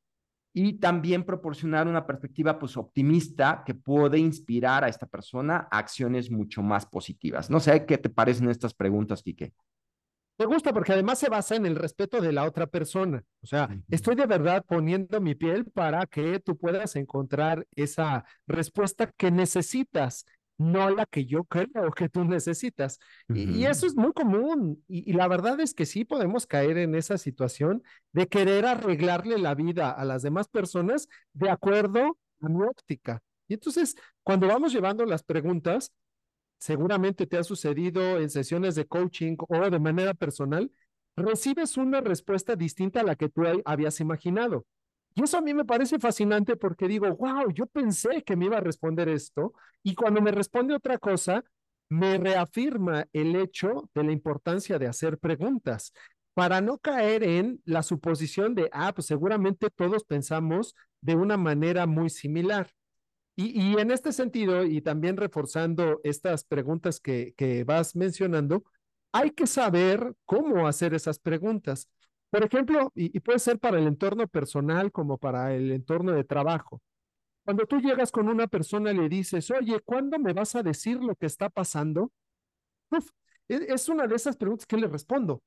y 0.57 0.79
también 0.79 1.25
proporcionar 1.25 1.85
una 1.85 2.07
perspectiva 2.07 2.57
pues 2.57 2.77
optimista 2.77 3.61
que 3.65 3.75
puede 3.75 4.19
inspirar 4.19 4.85
a 4.85 4.87
esta 4.87 5.05
persona 5.05 5.67
a 5.69 5.79
acciones 5.79 6.31
mucho 6.31 6.63
más 6.63 6.85
positivas. 6.85 7.49
No 7.49 7.59
sé 7.59 7.85
qué 7.85 7.97
te 7.97 8.09
parecen 8.09 8.49
estas 8.49 8.73
preguntas, 8.73 9.21
Quique. 9.21 9.51
Me 10.37 10.45
gusta 10.45 10.71
porque 10.71 10.93
además 10.93 11.19
se 11.19 11.27
basa 11.27 11.57
en 11.57 11.65
el 11.65 11.75
respeto 11.75 12.21
de 12.21 12.31
la 12.31 12.45
otra 12.45 12.67
persona. 12.67 13.21
O 13.41 13.47
sea, 13.47 13.69
estoy 13.89 14.15
de 14.15 14.25
verdad 14.27 14.63
poniendo 14.65 15.19
mi 15.19 15.35
piel 15.35 15.65
para 15.65 16.05
que 16.05 16.39
tú 16.39 16.57
puedas 16.57 16.95
encontrar 16.95 17.67
esa 17.75 18.23
respuesta 18.47 19.11
que 19.17 19.31
necesitas 19.31 20.25
no 20.57 20.89
la 20.89 21.05
que 21.05 21.25
yo 21.25 21.43
creo 21.43 21.91
que 21.95 22.09
tú 22.09 22.23
necesitas. 22.23 22.99
y, 23.29 23.65
eso 23.65 23.85
es 23.85 23.95
muy 23.95 24.13
común. 24.13 24.83
Y, 24.87 25.13
la 25.13 25.27
verdad 25.27 25.59
es 25.59 25.73
que 25.73 25.85
sí 25.85 26.05
podemos 26.05 26.47
caer 26.47 26.77
en 26.77 26.95
esa 26.95 27.17
situación 27.17 27.83
de 28.13 28.27
querer 28.27 28.65
arreglarle 28.65 29.37
la 29.37 29.55
vida 29.55 29.91
a 29.91 30.05
las 30.05 30.21
demás 30.21 30.47
personas 30.47 31.07
de 31.33 31.49
acuerdo 31.49 32.17
a 32.41 32.49
mi 32.49 32.63
óptica. 32.63 33.21
Y 33.47 33.55
entonces, 33.55 33.95
cuando 34.23 34.47
vamos 34.47 34.73
llevando 34.73 35.05
las 35.05 35.23
preguntas, 35.23 35.91
seguramente 36.57 37.27
te 37.27 37.37
ha 37.37 37.43
sucedido 37.43 38.19
en 38.19 38.29
sesiones 38.29 38.75
de 38.75 38.85
coaching 38.85 39.35
o 39.37 39.69
de 39.69 39.79
manera 39.79 40.13
personal, 40.13 40.71
recibes 41.15 41.77
una 41.77 42.01
respuesta 42.01 42.55
distinta 42.55 43.01
a 43.01 43.03
la 43.03 43.15
que 43.15 43.29
tú 43.29 43.43
habías 43.65 43.99
imaginado. 43.99 44.65
Y 45.15 45.23
eso 45.23 45.37
a 45.37 45.41
mí 45.41 45.53
me 45.53 45.65
parece 45.65 45.97
fascinante 45.97 46.57
porque 46.57 46.87
digo, 46.87 47.07
wow, 47.15 47.49
yo 47.53 47.65
pensé 47.67 48.21
que 48.23 48.35
me 48.35 48.45
iba 48.45 48.57
a 48.57 48.61
responder 48.61 49.07
esto 49.09 49.53
y 49.81 49.95
cuando 49.95 50.21
me 50.21 50.31
responde 50.31 50.75
otra 50.75 50.97
cosa, 50.97 51.43
me 51.89 52.17
reafirma 52.17 53.05
el 53.13 53.35
hecho 53.35 53.89
de 53.93 54.03
la 54.03 54.11
importancia 54.11 54.77
de 54.77 54.87
hacer 54.87 55.17
preguntas 55.17 55.93
para 56.33 56.59
no 56.59 56.77
caer 56.79 57.23
en 57.23 57.61
la 57.63 57.81
suposición 57.81 58.55
de, 58.55 58.69
ah, 58.73 58.93
pues 58.93 59.07
seguramente 59.07 59.69
todos 59.69 60.03
pensamos 60.03 60.75
de 60.99 61.15
una 61.15 61.37
manera 61.37 61.85
muy 61.85 62.09
similar. 62.09 62.69
Y, 63.37 63.59
y 63.73 63.79
en 63.79 63.91
este 63.91 64.13
sentido, 64.13 64.63
y 64.65 64.81
también 64.81 65.17
reforzando 65.17 65.99
estas 66.03 66.43
preguntas 66.45 66.99
que, 66.99 67.33
que 67.37 67.63
vas 67.63 67.95
mencionando, 67.95 68.63
hay 69.11 69.31
que 69.31 69.47
saber 69.47 70.13
cómo 70.25 70.67
hacer 70.67 70.93
esas 70.93 71.19
preguntas. 71.19 71.89
Por 72.29 72.43
ejemplo, 72.43 72.91
y, 72.95 73.19
puede 73.21 73.39
ser 73.39 73.59
para 73.59 73.79
el 73.79 73.87
entorno 73.87 74.27
personal 74.27 74.91
como 74.91 75.17
para 75.17 75.53
el 75.53 75.71
entorno 75.71 76.11
de 76.11 76.23
trabajo. 76.23 76.81
Cuando 77.45 77.65
tú 77.65 77.79
llegas 77.79 78.11
con 78.11 78.27
una 78.27 78.47
persona 78.47 78.91
y 78.91 78.97
le 78.97 79.09
dices, 79.09 79.49
oye, 79.51 79.79
¿cuándo 79.81 80.19
me 80.19 80.33
vas 80.33 80.55
a 80.55 80.63
decir 80.63 80.97
lo 80.97 81.15
que 81.15 81.27
está 81.27 81.49
pasando? 81.49 82.11
E, 83.47 83.73
es 83.73 83.89
una 83.89 84.07
de 84.07 84.15
esas 84.15 84.37
preguntas 84.37 84.65
que 84.65 84.77
le 84.77 84.87
respondo. 84.87 85.41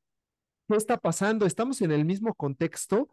¿Qué 0.68 0.76
está 0.76 0.98
pasando? 0.98 1.46
¿Estamos 1.46 1.80
en 1.82 1.92
el 1.92 2.04
mismo 2.04 2.34
contexto? 2.34 3.08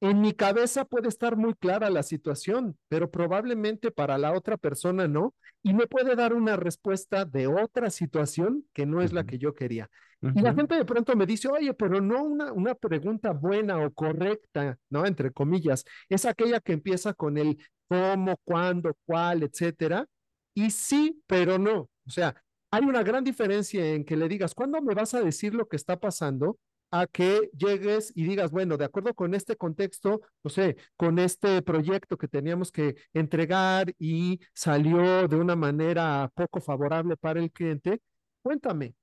En 0.00 0.20
mi 0.20 0.32
cabeza 0.34 0.84
puede 0.84 1.08
estar 1.08 1.36
muy 1.36 1.54
clara 1.54 1.90
la 1.90 2.02
situación, 2.02 2.76
pero 2.88 3.10
probablemente 3.10 3.90
para 3.90 4.18
la 4.18 4.32
otra 4.32 4.56
persona 4.56 5.08
no, 5.08 5.34
y 5.62 5.72
me 5.74 5.86
puede 5.86 6.14
dar 6.14 6.34
una 6.34 6.56
respuesta 6.56 7.24
de 7.24 7.46
otra 7.46 7.90
situación 7.90 8.64
que 8.72 8.86
no 8.86 9.00
es 9.00 9.12
la 9.12 9.24
que 9.24 9.38
yo 9.38 9.54
quería. 9.54 9.90
Y 10.34 10.40
la 10.40 10.54
gente 10.54 10.74
de 10.74 10.86
pronto 10.86 11.14
me 11.16 11.26
dice, 11.26 11.48
oye, 11.48 11.74
pero 11.74 12.00
no 12.00 12.22
una, 12.22 12.50
una 12.52 12.74
pregunta 12.74 13.32
buena 13.32 13.78
o 13.78 13.92
correcta, 13.92 14.78
¿no? 14.88 15.04
Entre 15.04 15.30
comillas, 15.32 15.84
es 16.08 16.24
aquella 16.24 16.60
que 16.60 16.72
empieza 16.72 17.12
con 17.12 17.36
el 17.36 17.58
cómo, 17.88 18.38
cuándo, 18.44 18.96
cuál, 19.04 19.42
etcétera. 19.42 20.06
Y 20.54 20.70
sí, 20.70 21.22
pero 21.26 21.58
no. 21.58 21.90
O 22.06 22.10
sea, 22.10 22.34
hay 22.70 22.84
una 22.84 23.02
gran 23.02 23.22
diferencia 23.22 23.84
en 23.94 24.04
que 24.04 24.16
le 24.16 24.28
digas, 24.28 24.54
¿cuándo 24.54 24.80
me 24.80 24.94
vas 24.94 25.12
a 25.12 25.20
decir 25.20 25.54
lo 25.54 25.68
que 25.68 25.76
está 25.76 25.98
pasando? 26.00 26.58
A 26.94 27.08
que 27.08 27.50
llegues 27.56 28.12
y 28.14 28.22
digas, 28.24 28.52
bueno, 28.52 28.76
de 28.76 28.84
acuerdo 28.84 29.14
con 29.14 29.34
este 29.34 29.56
contexto, 29.56 30.20
no 30.44 30.50
sé, 30.50 30.76
con 30.96 31.18
este 31.18 31.60
proyecto 31.62 32.16
que 32.16 32.28
teníamos 32.28 32.70
que 32.70 32.94
entregar 33.12 33.92
y 33.98 34.38
salió 34.52 35.26
de 35.26 35.34
una 35.34 35.56
manera 35.56 36.30
poco 36.34 36.60
favorable 36.60 37.16
para 37.16 37.40
el 37.40 37.50
cliente, 37.50 38.00
cuéntame, 38.42 38.94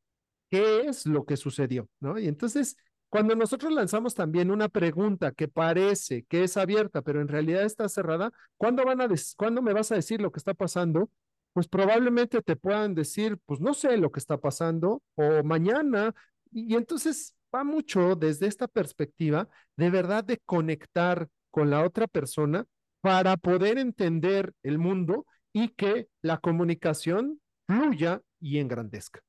¿qué 0.50 0.84
es 0.88 1.06
lo 1.06 1.26
que 1.26 1.36
sucedió? 1.36 1.90
¿No? 2.00 2.18
Y 2.18 2.30
entonces, 2.30 2.78
cuando 3.10 3.36
nosotros 3.36 3.74
lanzamos 3.74 4.16
también 4.16 4.52
una 4.52 4.70
pregunta 4.70 5.34
que 5.34 5.50
parece 5.50 6.24
que 6.30 6.46
es 6.46 6.56
abierta, 6.56 7.02
pero 7.02 7.20
en 7.20 7.28
realidad 7.28 7.64
está 7.66 7.90
cerrada, 7.90 8.32
¿cuándo, 8.56 8.86
van 8.86 9.02
a 9.02 9.10
¿cuándo 9.36 9.62
me 9.62 9.74
vas 9.74 9.92
a 9.92 9.96
decir 9.96 10.22
lo 10.22 10.32
que 10.32 10.40
está 10.40 10.54
pasando? 10.54 11.10
Pues 11.52 11.68
probablemente 11.68 12.42
te 12.42 12.56
puedan 12.56 12.96
decir, 12.96 13.38
pues 13.46 13.60
no 13.60 13.74
sé 13.74 13.98
lo 13.98 14.12
que 14.14 14.20
está 14.20 14.38
pasando, 14.38 15.04
o 15.16 15.44
mañana, 15.44 16.16
y 16.54 16.76
entonces 16.76 17.36
va 17.54 17.64
mucho 17.64 18.16
desde 18.16 18.48
esta 18.48 18.68
perspectiva 18.68 19.48
de 19.76 19.90
verdad 19.90 20.24
de 20.24 20.40
conectar 20.46 21.28
con 21.50 21.70
la 21.70 21.84
otra 21.84 22.08
persona 22.08 22.66
para 23.02 23.38
poder 23.38 23.78
entender 23.78 24.54
el 24.64 24.78
mundo 24.78 25.26
y 25.54 25.70
que 25.70 26.08
la 26.22 26.38
comunicación 26.38 27.42
fluya 27.68 28.22
y 28.40 28.60
engrandezca. 28.60 29.22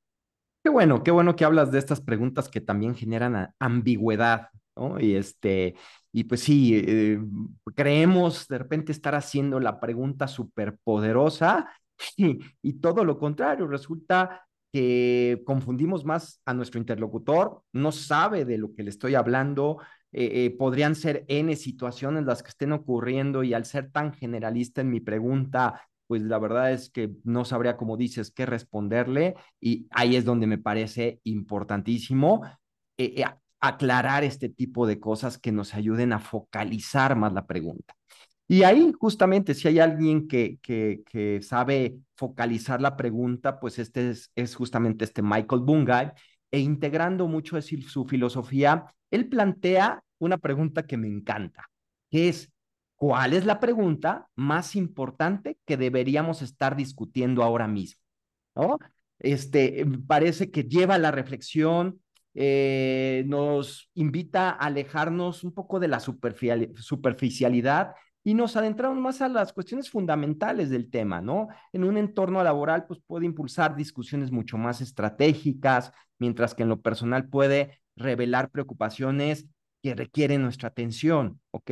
Qué 0.63 0.71
bueno, 0.71 1.03
qué 1.03 1.11
bueno 1.11 1.35
que 1.35 1.45
hablas 1.45 1.73
de 1.73 1.79
estas 1.79 2.01
preguntas 2.01 2.49
que 2.49 2.61
también 2.61 2.95
generan 2.95 3.53
ambigüedad, 3.59 4.49
¿no? 4.77 5.01
Y 5.01 5.17
este, 5.17 5.75
y 6.13 6.25
pues 6.25 6.43
sí, 6.43 6.77
eh, 6.87 7.21
creemos 7.75 8.47
de 8.47 8.59
repente 8.59 8.93
estar 8.93 9.17
haciendo 9.17 9.59
la 9.59 9.81
pregunta 9.81 10.29
súper 10.29 10.79
poderosa 10.85 11.69
y, 12.17 12.39
y, 12.63 12.75
todo 12.75 13.05
lo 13.05 13.19
contrario, 13.19 13.67
resulta 13.67 14.47
que 14.73 15.43
confundimos 15.45 16.05
más 16.05 16.41
a 16.47 16.55
nuestro 16.55 16.81
interlocutor, 16.81 17.63
no 17.73 17.93
sabe 17.93 18.45
de 18.45 18.57
lo 18.59 18.75
que 18.75 18.83
le 18.83 18.91
estoy 18.91 19.15
hablando, 19.15 19.79
eh, 20.13 20.47
eh, 20.47 20.51
podrían 20.51 20.95
ser 20.95 21.25
N 21.29 21.55
situaciones 21.57 22.25
las 22.25 22.43
que 22.43 22.49
estén 22.49 22.73
ocurriendo 22.73 23.43
y 23.43 23.55
al 23.55 23.67
ser 23.67 23.91
tan 23.91 24.13
generalista 24.15 24.81
en 24.81 24.91
mi 24.91 25.01
pregunta, 25.01 25.83
pues 26.07 26.23
la 26.23 26.39
verdad 26.39 26.73
es 26.73 26.91
que 26.91 27.13
no 27.25 27.45
sabría, 27.45 27.77
como 27.77 27.97
dices, 27.97 28.31
qué 28.31 28.47
responderle 28.47 29.35
y 29.61 29.87
ahí 29.91 30.17
es 30.17 30.25
donde 30.25 30.47
me 30.47 30.59
parece 30.59 31.21
importantísimo 31.25 32.43
eh, 32.99 33.25
aclarar 33.61 34.25
este 34.25 34.49
tipo 34.49 34.87
de 34.87 34.99
cosas 34.99 35.39
que 35.39 35.53
nos 35.53 35.75
ayuden 35.75 36.13
a 36.13 36.19
focalizar 36.19 37.15
más 37.15 37.33
la 37.33 37.47
pregunta. 37.47 37.95
Y 38.53 38.65
ahí 38.65 38.93
justamente, 39.01 39.55
si 39.55 39.67
hay 39.67 39.79
alguien 39.79 40.29
que, 40.29 40.59
que, 40.61 41.41
sabe 41.41 41.97
focalizar 42.17 42.83
la 42.83 42.99
pregunta, 42.99 43.59
pues 43.59 43.79
este 43.79 44.11
es, 44.11 44.55
justamente 44.55 45.07
este 45.07 45.23
Michael 45.23 45.63
Bungay, 45.63 46.11
e 46.51 46.59
integrando 46.59 47.27
mucho 47.29 47.57
de 47.57 47.63
su 47.63 48.05
filosofía, 48.05 48.85
él 49.11 49.31
plantea 49.31 50.05
una 50.19 50.37
pregunta 50.37 50.87
que 50.87 50.99
me 50.99 51.09
encanta, 51.09 51.71
que 52.11 52.29
es, 52.29 52.53
¿cuál 52.95 53.33
es 53.33 53.47
la 53.47 53.59
pregunta 53.59 54.29
más 54.35 54.77
importante 54.77 55.57
que 55.65 55.79
deberíamos 55.79 56.43
estar 56.43 56.77
discutiendo 56.77 57.43
ahora 57.43 57.67
mismo? 57.67 58.03
¿No? 58.55 58.77
Este, 59.19 59.87
parece 60.07 60.51
que 60.51 60.65
lleva 60.65 60.99
la 60.99 61.11
reflexión, 61.11 62.03
eh, 62.35 63.25
nos 63.29 63.89
invita 63.95 64.51
a 64.51 64.67
alejarnos 64.67 65.43
un 65.43 65.55
poco 65.55 65.81
de 65.81 65.89
la 65.89 66.01
superficialidad 66.01 67.95
y 68.25 68.35
nos 68.35 68.57
adentramos 68.57 68.99
más 68.99 69.21
a 69.21 69.29
las 69.29 69.53
cuestiones 69.53 69.91
fundamentales 69.91 70.71
del 70.71 70.91
tema, 70.91 71.21
¿no? 71.21 71.49
En 71.73 71.85
un 71.85 71.97
entorno 71.97 72.43
laboral, 72.43 72.87
pues 72.87 73.01
puede 73.07 73.27
impulsar 73.27 73.75
discusiones 73.75 74.31
mucho 74.31 74.59
más 74.59 74.81
estratégicas, 74.81 75.93
mientras 76.19 76.55
que 76.55 76.63
en 76.63 76.69
lo 76.69 76.81
personal 76.81 77.29
puede 77.29 77.81
revelar 77.97 78.51
preocupaciones 78.51 79.47
que 79.83 79.95
requieren 79.95 80.43
nuestra 80.43 80.69
atención, 80.69 81.41
¿ok? 81.51 81.71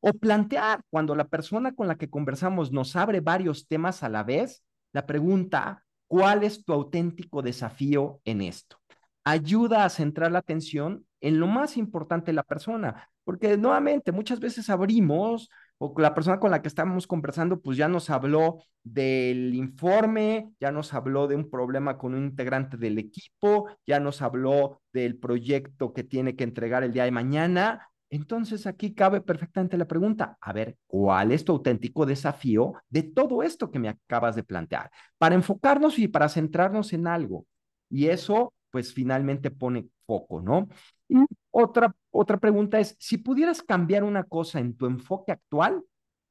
O 0.00 0.12
plantear, 0.12 0.82
cuando 0.90 1.14
la 1.14 1.28
persona 1.28 1.74
con 1.74 1.88
la 1.88 1.96
que 1.96 2.10
conversamos 2.10 2.70
nos 2.70 2.94
abre 2.96 3.20
varios 3.20 3.66
temas 3.66 4.02
a 4.02 4.10
la 4.10 4.22
vez, 4.22 4.62
la 4.92 5.06
pregunta, 5.06 5.84
¿cuál 6.06 6.44
es 6.44 6.62
tu 6.62 6.74
auténtico 6.74 7.40
desafío 7.40 8.20
en 8.26 8.42
esto? 8.42 8.76
Ayuda 9.24 9.84
a 9.84 9.88
centrar 9.88 10.30
la 10.30 10.40
atención 10.40 11.06
en 11.22 11.40
lo 11.40 11.46
más 11.46 11.78
importante 11.78 12.26
de 12.26 12.34
la 12.34 12.42
persona, 12.42 13.08
porque 13.24 13.56
nuevamente 13.56 14.12
muchas 14.12 14.38
veces 14.38 14.68
abrimos 14.68 15.48
o 15.78 15.94
la 15.98 16.14
persona 16.14 16.40
con 16.40 16.50
la 16.50 16.62
que 16.62 16.68
estábamos 16.68 17.06
conversando, 17.06 17.60
pues 17.60 17.76
ya 17.76 17.88
nos 17.88 18.08
habló 18.10 18.62
del 18.82 19.54
informe, 19.54 20.52
ya 20.60 20.72
nos 20.72 20.94
habló 20.94 21.26
de 21.26 21.36
un 21.36 21.50
problema 21.50 21.98
con 21.98 22.14
un 22.14 22.24
integrante 22.24 22.76
del 22.76 22.98
equipo, 22.98 23.68
ya 23.86 24.00
nos 24.00 24.22
habló 24.22 24.80
del 24.92 25.18
proyecto 25.18 25.92
que 25.92 26.04
tiene 26.04 26.36
que 26.36 26.44
entregar 26.44 26.82
el 26.82 26.92
día 26.92 27.04
de 27.04 27.10
mañana. 27.10 27.88
Entonces 28.08 28.66
aquí 28.66 28.94
cabe 28.94 29.20
perfectamente 29.20 29.76
la 29.76 29.86
pregunta, 29.86 30.38
a 30.40 30.52
ver, 30.52 30.76
¿cuál 30.86 31.32
es 31.32 31.44
tu 31.44 31.52
auténtico 31.52 32.06
desafío 32.06 32.74
de 32.88 33.02
todo 33.02 33.42
esto 33.42 33.70
que 33.70 33.78
me 33.78 33.88
acabas 33.88 34.36
de 34.36 34.44
plantear? 34.44 34.90
Para 35.18 35.34
enfocarnos 35.34 35.98
y 35.98 36.08
para 36.08 36.28
centrarnos 36.28 36.92
en 36.92 37.06
algo. 37.06 37.46
Y 37.90 38.06
eso, 38.06 38.54
pues 38.70 38.92
finalmente 38.94 39.50
pone 39.50 39.88
foco, 40.06 40.40
¿no? 40.40 40.68
Y 41.08 41.16
otra, 41.50 41.94
otra 42.16 42.38
pregunta 42.38 42.78
es, 42.78 42.96
si 42.98 43.18
pudieras 43.18 43.62
cambiar 43.62 44.04
una 44.04 44.24
cosa 44.24 44.60
en 44.60 44.76
tu 44.76 44.86
enfoque 44.86 45.32
actual, 45.32 45.82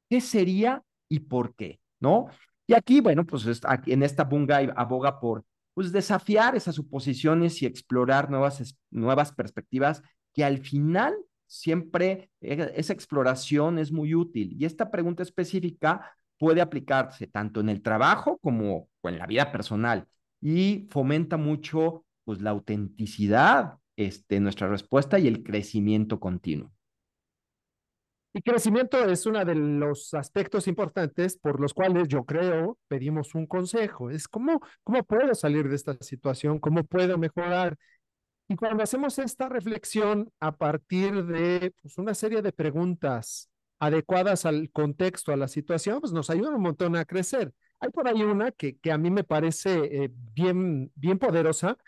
¿qué 0.08 0.20
sería 0.20 0.82
y 1.08 1.20
por 1.20 1.54
qué? 1.54 1.80
¿No? 2.00 2.26
Y 2.66 2.74
aquí, 2.74 3.00
bueno, 3.00 3.24
pues 3.24 3.46
en 3.86 4.02
esta 4.02 4.24
bunga 4.24 4.58
aboga 4.76 5.20
por 5.20 5.44
pues, 5.74 5.92
desafiar 5.92 6.56
esas 6.56 6.74
suposiciones 6.74 7.62
y 7.62 7.66
explorar 7.66 8.30
nuevas, 8.30 8.76
nuevas 8.90 9.32
perspectivas 9.32 10.02
que 10.32 10.44
al 10.44 10.58
final 10.58 11.14
siempre 11.46 12.30
e, 12.40 12.72
esa 12.74 12.92
exploración 12.92 13.78
es 13.78 13.92
muy 13.92 14.14
útil. 14.14 14.56
Y 14.58 14.64
esta 14.64 14.90
pregunta 14.90 15.22
específica 15.22 16.16
puede 16.38 16.60
aplicarse 16.60 17.26
tanto 17.26 17.60
en 17.60 17.68
el 17.68 17.82
trabajo 17.82 18.38
como 18.38 18.88
en 19.04 19.18
la 19.18 19.26
vida 19.26 19.52
personal 19.52 20.06
y 20.40 20.86
fomenta 20.90 21.36
mucho 21.36 22.04
pues 22.24 22.40
la 22.42 22.50
autenticidad 22.50 23.78
este, 23.96 24.40
nuestra 24.40 24.68
respuesta 24.68 25.18
y 25.18 25.26
el 25.26 25.42
crecimiento 25.42 26.20
continuo. 26.20 26.72
Y 28.36 28.42
crecimiento 28.42 29.02
es 29.02 29.24
uno 29.24 29.42
de 29.46 29.54
los 29.54 30.12
aspectos 30.12 30.68
importantes 30.68 31.38
por 31.38 31.58
los 31.58 31.72
cuales 31.72 32.06
yo 32.06 32.24
creo 32.24 32.76
pedimos 32.86 33.34
un 33.34 33.46
consejo. 33.46 34.10
Es 34.10 34.28
cómo, 34.28 34.60
cómo 34.84 35.02
puedo 35.04 35.34
salir 35.34 35.70
de 35.70 35.74
esta 35.74 35.96
situación, 36.02 36.58
cómo 36.58 36.84
puedo 36.84 37.16
mejorar. 37.16 37.78
Y 38.46 38.56
cuando 38.56 38.82
hacemos 38.82 39.18
esta 39.18 39.48
reflexión 39.48 40.30
a 40.38 40.54
partir 40.54 41.24
de 41.24 41.72
pues, 41.80 41.96
una 41.96 42.12
serie 42.12 42.42
de 42.42 42.52
preguntas 42.52 43.48
adecuadas 43.78 44.44
al 44.44 44.70
contexto, 44.70 45.32
a 45.32 45.36
la 45.36 45.48
situación, 45.48 46.00
pues 46.00 46.12
nos 46.12 46.28
ayuda 46.28 46.50
un 46.50 46.62
montón 46.62 46.94
a 46.96 47.06
crecer. 47.06 47.54
Hay 47.80 47.88
por 47.88 48.06
ahí 48.06 48.22
una 48.22 48.52
que, 48.52 48.76
que 48.76 48.92
a 48.92 48.98
mí 48.98 49.10
me 49.10 49.24
parece 49.24 50.04
eh, 50.04 50.10
bien, 50.12 50.92
bien 50.94 51.18
poderosa, 51.18 51.78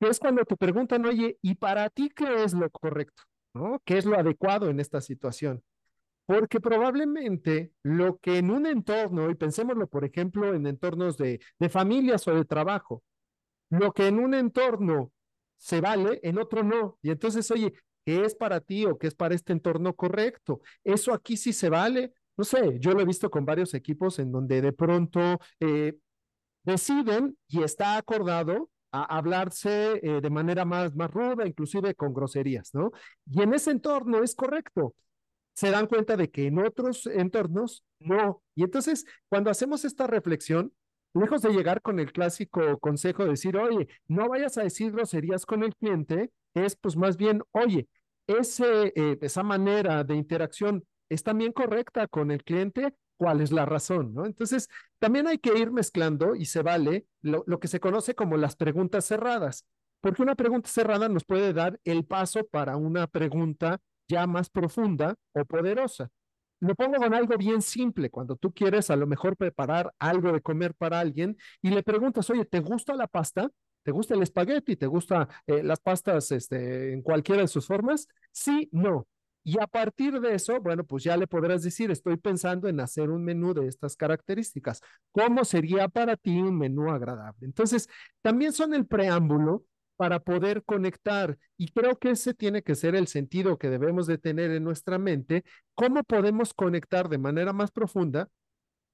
es 0.00 0.18
cuando 0.18 0.44
te 0.44 0.56
preguntan, 0.56 1.04
oye, 1.06 1.38
¿y 1.42 1.54
para 1.54 1.88
ti 1.90 2.10
qué 2.10 2.44
es 2.44 2.52
lo 2.52 2.68
correcto? 2.70 3.22
¿No? 3.54 3.80
¿Qué 3.84 3.98
es 3.98 4.04
lo 4.04 4.18
adecuado 4.18 4.68
en 4.68 4.80
esta 4.80 5.00
situación? 5.00 5.62
Porque 6.26 6.60
probablemente 6.60 7.72
lo 7.82 8.18
que 8.18 8.38
en 8.38 8.50
un 8.50 8.66
entorno, 8.66 9.30
y 9.30 9.34
pensémoslo, 9.34 9.86
por 9.86 10.04
ejemplo, 10.04 10.54
en 10.54 10.66
entornos 10.66 11.16
de, 11.18 11.40
de 11.58 11.68
familias 11.68 12.26
o 12.26 12.34
de 12.34 12.44
trabajo, 12.44 13.02
lo 13.70 13.92
que 13.92 14.08
en 14.08 14.18
un 14.18 14.34
entorno 14.34 15.12
se 15.56 15.80
vale, 15.80 16.20
en 16.22 16.38
otro 16.38 16.62
no. 16.62 16.98
Y 17.02 17.10
entonces, 17.10 17.50
oye, 17.50 17.72
¿qué 18.04 18.24
es 18.24 18.34
para 18.34 18.60
ti 18.60 18.86
o 18.86 18.98
qué 18.98 19.06
es 19.06 19.14
para 19.14 19.34
este 19.34 19.52
entorno 19.52 19.94
correcto? 19.94 20.60
Eso 20.82 21.12
aquí 21.12 21.36
sí 21.36 21.52
se 21.52 21.68
vale. 21.68 22.12
No 22.36 22.44
sé, 22.44 22.78
yo 22.80 22.92
lo 22.92 23.00
he 23.00 23.04
visto 23.04 23.30
con 23.30 23.44
varios 23.44 23.74
equipos 23.74 24.18
en 24.18 24.32
donde 24.32 24.60
de 24.60 24.72
pronto 24.72 25.38
eh, 25.60 25.96
deciden 26.64 27.36
y 27.48 27.62
está 27.62 27.96
acordado 27.96 28.70
a 28.94 29.16
hablarse 29.16 29.98
eh, 30.02 30.20
de 30.20 30.30
manera 30.30 30.64
más, 30.64 30.94
más 30.94 31.10
ruda, 31.10 31.46
inclusive 31.46 31.96
con 31.96 32.14
groserías, 32.14 32.72
¿no? 32.74 32.92
Y 33.26 33.42
en 33.42 33.52
ese 33.52 33.72
entorno 33.72 34.22
es 34.22 34.36
correcto. 34.36 34.94
Se 35.52 35.70
dan 35.70 35.88
cuenta 35.88 36.16
de 36.16 36.30
que 36.30 36.46
en 36.46 36.60
otros 36.60 37.06
entornos 37.06 37.84
no. 37.98 38.42
Y 38.54 38.62
entonces, 38.62 39.04
cuando 39.28 39.50
hacemos 39.50 39.84
esta 39.84 40.06
reflexión, 40.06 40.72
lejos 41.12 41.42
de 41.42 41.50
llegar 41.50 41.82
con 41.82 41.98
el 41.98 42.12
clásico 42.12 42.78
consejo 42.78 43.24
de 43.24 43.30
decir, 43.30 43.56
oye, 43.56 43.88
no 44.06 44.28
vayas 44.28 44.58
a 44.58 44.62
decir 44.62 44.92
groserías 44.92 45.44
con 45.44 45.64
el 45.64 45.74
cliente, 45.74 46.30
es 46.54 46.76
pues 46.76 46.96
más 46.96 47.16
bien, 47.16 47.42
oye, 47.50 47.88
ese, 48.28 48.92
eh, 48.94 49.18
esa 49.20 49.42
manera 49.42 50.04
de 50.04 50.14
interacción 50.14 50.84
es 51.08 51.24
también 51.24 51.52
correcta 51.52 52.06
con 52.06 52.30
el 52.30 52.44
cliente, 52.44 52.94
cuál 53.16 53.40
es 53.40 53.52
la 53.52 53.66
razón, 53.66 54.14
¿no? 54.14 54.26
Entonces, 54.26 54.68
también 54.98 55.26
hay 55.26 55.38
que 55.38 55.56
ir 55.58 55.70
mezclando 55.70 56.34
y 56.34 56.46
se 56.46 56.62
vale 56.62 57.06
lo, 57.22 57.44
que 57.60 57.68
se 57.68 57.80
conoce 57.80 58.14
como 58.14 58.36
las 58.36 58.56
preguntas 58.56 59.04
cerradas, 59.04 59.66
porque 60.00 60.22
una 60.22 60.34
pregunta 60.34 60.68
cerrada 60.68 61.08
nos 61.08 61.24
puede 61.24 61.52
dar 61.52 61.80
el 61.84 62.04
paso 62.04 62.46
para 62.46 62.76
una 62.76 63.06
pregunta 63.06 63.80
ya 64.08 64.26
más 64.26 64.50
profunda 64.50 65.14
o 65.32 65.44
poderosa. 65.44 66.10
Lo 66.60 66.74
pongo 66.74 66.96
con 66.96 67.14
algo 67.14 67.36
bien 67.36 67.62
simple, 67.62 68.10
cuando 68.10 68.36
tú 68.36 68.52
quieres 68.52 68.90
a 68.90 68.96
lo 68.96 69.06
mejor 69.06 69.36
preparar 69.36 69.92
algo 69.98 70.32
de 70.32 70.40
comer 70.40 70.74
para 70.74 71.00
alguien 71.00 71.36
y 71.60 71.70
le 71.70 71.82
preguntas, 71.82 72.28
oye, 72.30 72.44
¿te 72.44 72.60
gusta 72.60 72.94
la 72.94 73.06
pasta? 73.06 73.50
¿Te 73.82 73.90
gusta 73.90 74.14
el 74.14 74.22
espagueti? 74.22 74.76
¿Te 74.76 74.86
gustan 74.86 75.28
eh, 75.46 75.62
las 75.62 75.80
pastas 75.80 76.32
este, 76.32 76.92
en 76.92 77.02
cualquiera 77.02 77.42
de 77.42 77.48
sus 77.48 77.66
formas? 77.66 78.08
Sí, 78.32 78.68
no. 78.72 79.06
Y 79.46 79.60
a 79.60 79.66
partir 79.66 80.18
de 80.20 80.34
eso, 80.34 80.58
bueno, 80.60 80.84
pues 80.84 81.04
ya 81.04 81.18
le 81.18 81.26
podrás 81.26 81.62
decir, 81.62 81.90
estoy 81.90 82.16
pensando 82.16 82.66
en 82.66 82.80
hacer 82.80 83.10
un 83.10 83.22
menú 83.22 83.52
de 83.52 83.68
estas 83.68 83.94
características. 83.94 84.80
¿Cómo 85.12 85.44
sería 85.44 85.86
para 85.88 86.16
ti 86.16 86.40
un 86.40 86.56
menú 86.56 86.90
agradable? 86.90 87.46
Entonces, 87.46 87.88
también 88.22 88.54
son 88.54 88.72
el 88.72 88.86
preámbulo 88.86 89.64
para 89.96 90.20
poder 90.20 90.64
conectar. 90.64 91.36
Y 91.58 91.68
creo 91.68 91.98
que 91.98 92.10
ese 92.12 92.32
tiene 92.32 92.62
que 92.62 92.74
ser 92.74 92.94
el 92.94 93.06
sentido 93.06 93.58
que 93.58 93.68
debemos 93.68 94.06
de 94.06 94.16
tener 94.16 94.50
en 94.50 94.64
nuestra 94.64 94.98
mente. 94.98 95.44
¿Cómo 95.74 96.02
podemos 96.04 96.54
conectar 96.54 97.10
de 97.10 97.18
manera 97.18 97.52
más 97.52 97.70
profunda? 97.70 98.30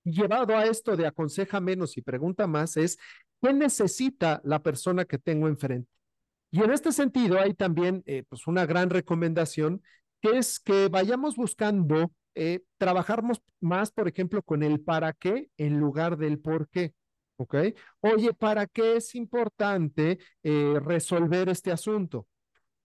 Llevado 0.03 0.57
a 0.57 0.65
esto 0.67 0.97
de 0.97 1.07
aconseja 1.07 1.61
menos 1.61 1.97
y 1.97 2.03
pregunta 2.03 2.49
más, 2.49 2.77
es 2.77 2.99
¿qué 3.41 3.53
necesita 3.53 4.41
la 4.45 4.63
persona 4.63 5.05
que 5.05 5.19
tengo 5.19 5.47
enfrente? 5.47 5.89
Y 6.51 6.63
en 6.63 6.73
este 6.73 6.91
sentido 6.91 7.39
hay 7.39 7.55
también 7.55 8.03
eh, 8.07 8.25
pues 8.29 8.47
una 8.49 8.67
gran 8.67 8.91
recomendación 8.91 9.83
que 10.21 10.39
es 10.39 10.61
que 10.61 10.89
vayamos 10.89 11.37
buscando 11.37 12.13
eh, 12.35 12.61
trabajar 12.79 13.23
más, 13.61 13.91
por 13.91 14.09
ejemplo, 14.09 14.43
con 14.43 14.63
el 14.63 14.81
para 14.81 15.13
qué 15.13 15.51
en 15.57 15.79
lugar 15.79 16.17
del 16.17 16.39
por 16.39 16.69
qué. 16.69 16.95
¿Ok? 17.37 17.55
Oye, 18.01 18.35
¿para 18.35 18.67
qué 18.67 18.97
es 18.97 19.15
importante 19.15 20.19
eh, 20.43 20.79
resolver 20.83 21.49
este 21.49 21.73
asunto? 21.73 22.27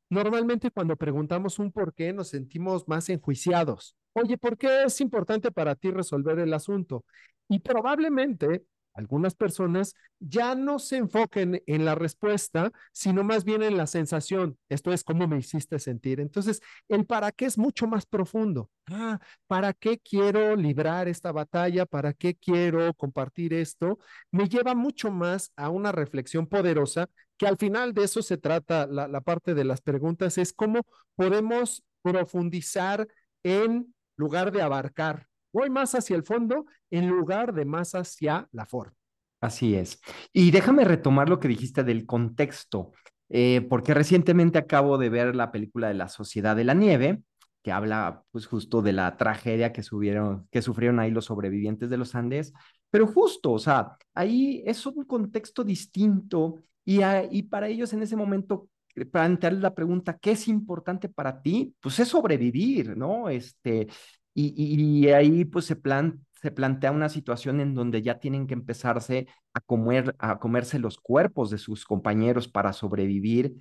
Normalmente 0.10 0.72
cuando 0.72 0.96
preguntamos 0.96 1.60
un 1.60 1.72
por 1.72 1.94
qué 1.94 2.14
nos 2.14 2.30
sentimos 2.30 2.88
más 2.88 3.10
enjuiciados. 3.10 3.96
Oye, 4.14 4.38
¿por 4.38 4.58
qué 4.58 4.84
es 4.86 5.02
importante 5.02 5.52
para 5.52 5.76
ti 5.76 5.92
resolver 5.92 6.40
el 6.40 6.54
asunto? 6.54 7.04
Y 7.50 7.60
probablemente 7.60 8.64
algunas 8.96 9.36
personas 9.36 9.94
ya 10.20 10.56
no 10.56 10.80
se 10.80 10.98
enfoquen 10.98 11.62
en 11.68 11.86
la 11.86 11.96
respuesta, 11.96 12.72
sino 12.94 13.24
más 13.24 13.44
bien 13.44 13.62
en 13.62 13.78
la 13.78 13.88
sensación. 13.88 14.58
Esto 14.70 14.94
es 14.94 15.04
cómo 15.04 15.28
me 15.28 15.38
hiciste 15.38 15.78
sentir. 15.80 16.20
Entonces, 16.22 16.62
el 16.88 17.06
para 17.06 17.32
qué 17.32 17.46
es 17.46 17.58
mucho 17.58 17.88
más 17.88 18.06
profundo. 18.06 18.72
Ah, 18.88 19.20
¿para 19.48 19.74
qué 19.74 20.00
quiero 20.00 20.56
librar 20.56 21.08
esta 21.08 21.32
batalla? 21.32 21.86
¿Para 21.86 22.14
qué 22.14 22.36
quiero 22.36 22.94
compartir 22.94 23.54
esto? 23.54 24.00
Me 24.32 24.48
lleva 24.48 24.74
mucho 24.76 25.12
más 25.12 25.52
a 25.56 25.70
una 25.70 25.92
reflexión 25.92 26.48
poderosa 26.48 27.10
que 27.38 27.48
al 27.48 27.58
final 27.58 27.94
de 27.94 28.06
eso 28.06 28.22
se 28.22 28.38
trata 28.38 28.88
la, 28.88 29.08
la 29.10 29.22
parte 29.22 29.54
de 29.54 29.66
las 29.66 29.82
preguntas, 29.82 30.38
es 30.38 30.54
cómo 30.54 30.82
podemos 31.16 31.84
profundizar 32.02 33.08
en 33.44 33.94
lugar 34.16 34.54
de 34.54 34.62
abarcar 34.62 35.28
Voy 35.56 35.70
más 35.70 35.96
hacia 35.96 36.18
el 36.18 36.24
fondo 36.24 36.66
en 36.92 37.08
lugar 37.08 37.54
de 37.54 37.64
más 37.64 37.96
hacia 37.96 38.46
la 38.52 38.66
forma. 38.66 38.94
Así 39.40 39.74
es. 39.74 40.02
Y 40.34 40.52
déjame 40.52 40.84
retomar 40.84 41.30
lo 41.30 41.40
que 41.40 41.48
dijiste 41.48 41.86
del 41.86 42.06
contexto, 42.06 42.92
eh, 43.30 43.66
porque 43.70 43.94
recientemente 43.94 44.58
acabo 44.58 44.98
de 44.98 45.08
ver 45.08 45.34
la 45.34 45.54
película 45.54 45.88
de 45.88 45.94
La 45.94 46.10
Sociedad 46.10 46.58
de 46.58 46.66
la 46.66 46.74
Nieve, 46.74 47.22
que 47.64 47.72
habla 47.72 48.22
pues 48.32 48.48
justo 48.48 48.82
de 48.82 48.92
la 48.92 49.16
tragedia 49.16 49.72
que, 49.72 49.82
sufrieron 49.82 51.00
ahí 51.00 51.12
los 51.12 51.24
sobrevivientes 51.24 51.90
de 51.90 51.98
los 52.00 52.16
Andes, 52.16 52.52
pero 52.92 53.08
justo, 53.08 53.54
o 53.54 53.60
sea, 53.60 53.96
ahí 54.14 54.62
es 54.66 54.86
un 54.86 55.06
contexto 55.06 55.64
distinto 55.64 56.58
y, 56.84 57.00
y 57.32 57.44
para 57.44 57.70
ellos 57.70 57.94
en 57.94 58.04
ese 58.04 58.18
momento 58.18 58.68
plantearles 59.10 59.62
la 59.62 59.74
pregunta, 59.74 60.18
¿qué 60.18 60.32
es 60.32 60.50
importante 60.50 61.08
para 61.08 61.42
ti? 61.42 61.74
Pues 61.80 61.98
es 62.00 62.10
sobrevivir, 62.10 62.98
¿no? 62.98 63.30
Este, 63.30 63.88
y, 64.36 65.08
ahí 65.10 65.46
pues 65.46 65.66
se, 65.66 65.76
plan, 65.78 66.26
se 66.42 66.52
plantea 66.52 66.92
una 66.92 67.10
situación 67.10 67.62
en 67.62 67.74
donde 67.74 68.02
ya 68.02 68.20
tienen 68.20 68.48
que 68.48 68.54
empezarse 68.54 69.28
a, 69.54 69.62
comer, 69.62 70.14
a 70.20 70.40
comerse 70.40 70.78
los 70.78 70.98
cuerpos 70.98 71.50
de 71.50 71.58
sus 71.58 71.86
compañeros 71.86 72.48
para 72.48 72.74
sobrevivir. 72.74 73.56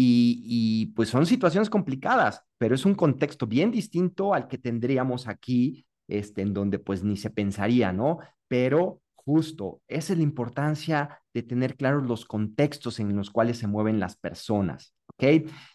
Y, 0.00 0.92
pues 0.94 1.08
son 1.08 1.26
situaciones 1.26 1.70
complicadas, 1.70 2.44
pero 2.56 2.76
es 2.76 2.84
un 2.86 2.94
contexto 2.94 3.48
bien 3.48 3.72
distinto 3.72 4.32
al 4.32 4.46
que 4.46 4.56
tendríamos 4.58 5.26
aquí, 5.26 5.86
este, 6.06 6.42
en 6.42 6.54
donde 6.54 6.78
pues 6.78 7.02
ni 7.02 7.16
se 7.16 7.30
pensaría, 7.30 7.92
¿no? 7.92 8.18
Pero 8.46 9.00
justo, 9.14 9.82
es 9.88 10.08
la 10.10 10.22
importancia 10.22 11.20
de 11.34 11.42
tener 11.42 11.76
claros 11.76 12.04
los 12.04 12.24
contextos 12.24 13.00
en 13.00 13.16
los 13.16 13.30
cuales 13.30 13.58
se 13.58 13.66
mueven 13.66 13.98
las 13.98 14.16
personas, 14.16 14.94
¿ok? 15.08 15.22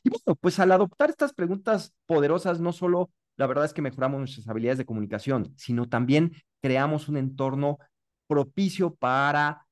Y 0.04 0.10
bueno, 0.10 0.36
pues 0.40 0.58
al 0.60 0.72
adoptar 0.72 1.10
estas 1.10 1.34
preguntas 1.34 1.94
poderosas, 2.06 2.62
no 2.62 2.72
solo 2.72 3.12
la 3.38 3.48
verdad 3.48 3.66
es 3.66 3.74
que 3.74 3.82
mejoramos 3.82 4.20
nuestras 4.20 4.48
habilidades 4.48 4.78
de 4.78 4.86
comunicación, 4.86 5.54
sino 5.58 5.88
también 5.90 6.34
creamos 6.62 7.10
un 7.10 7.18
entorno 7.18 7.78
propicio 8.28 8.96
para 8.96 9.66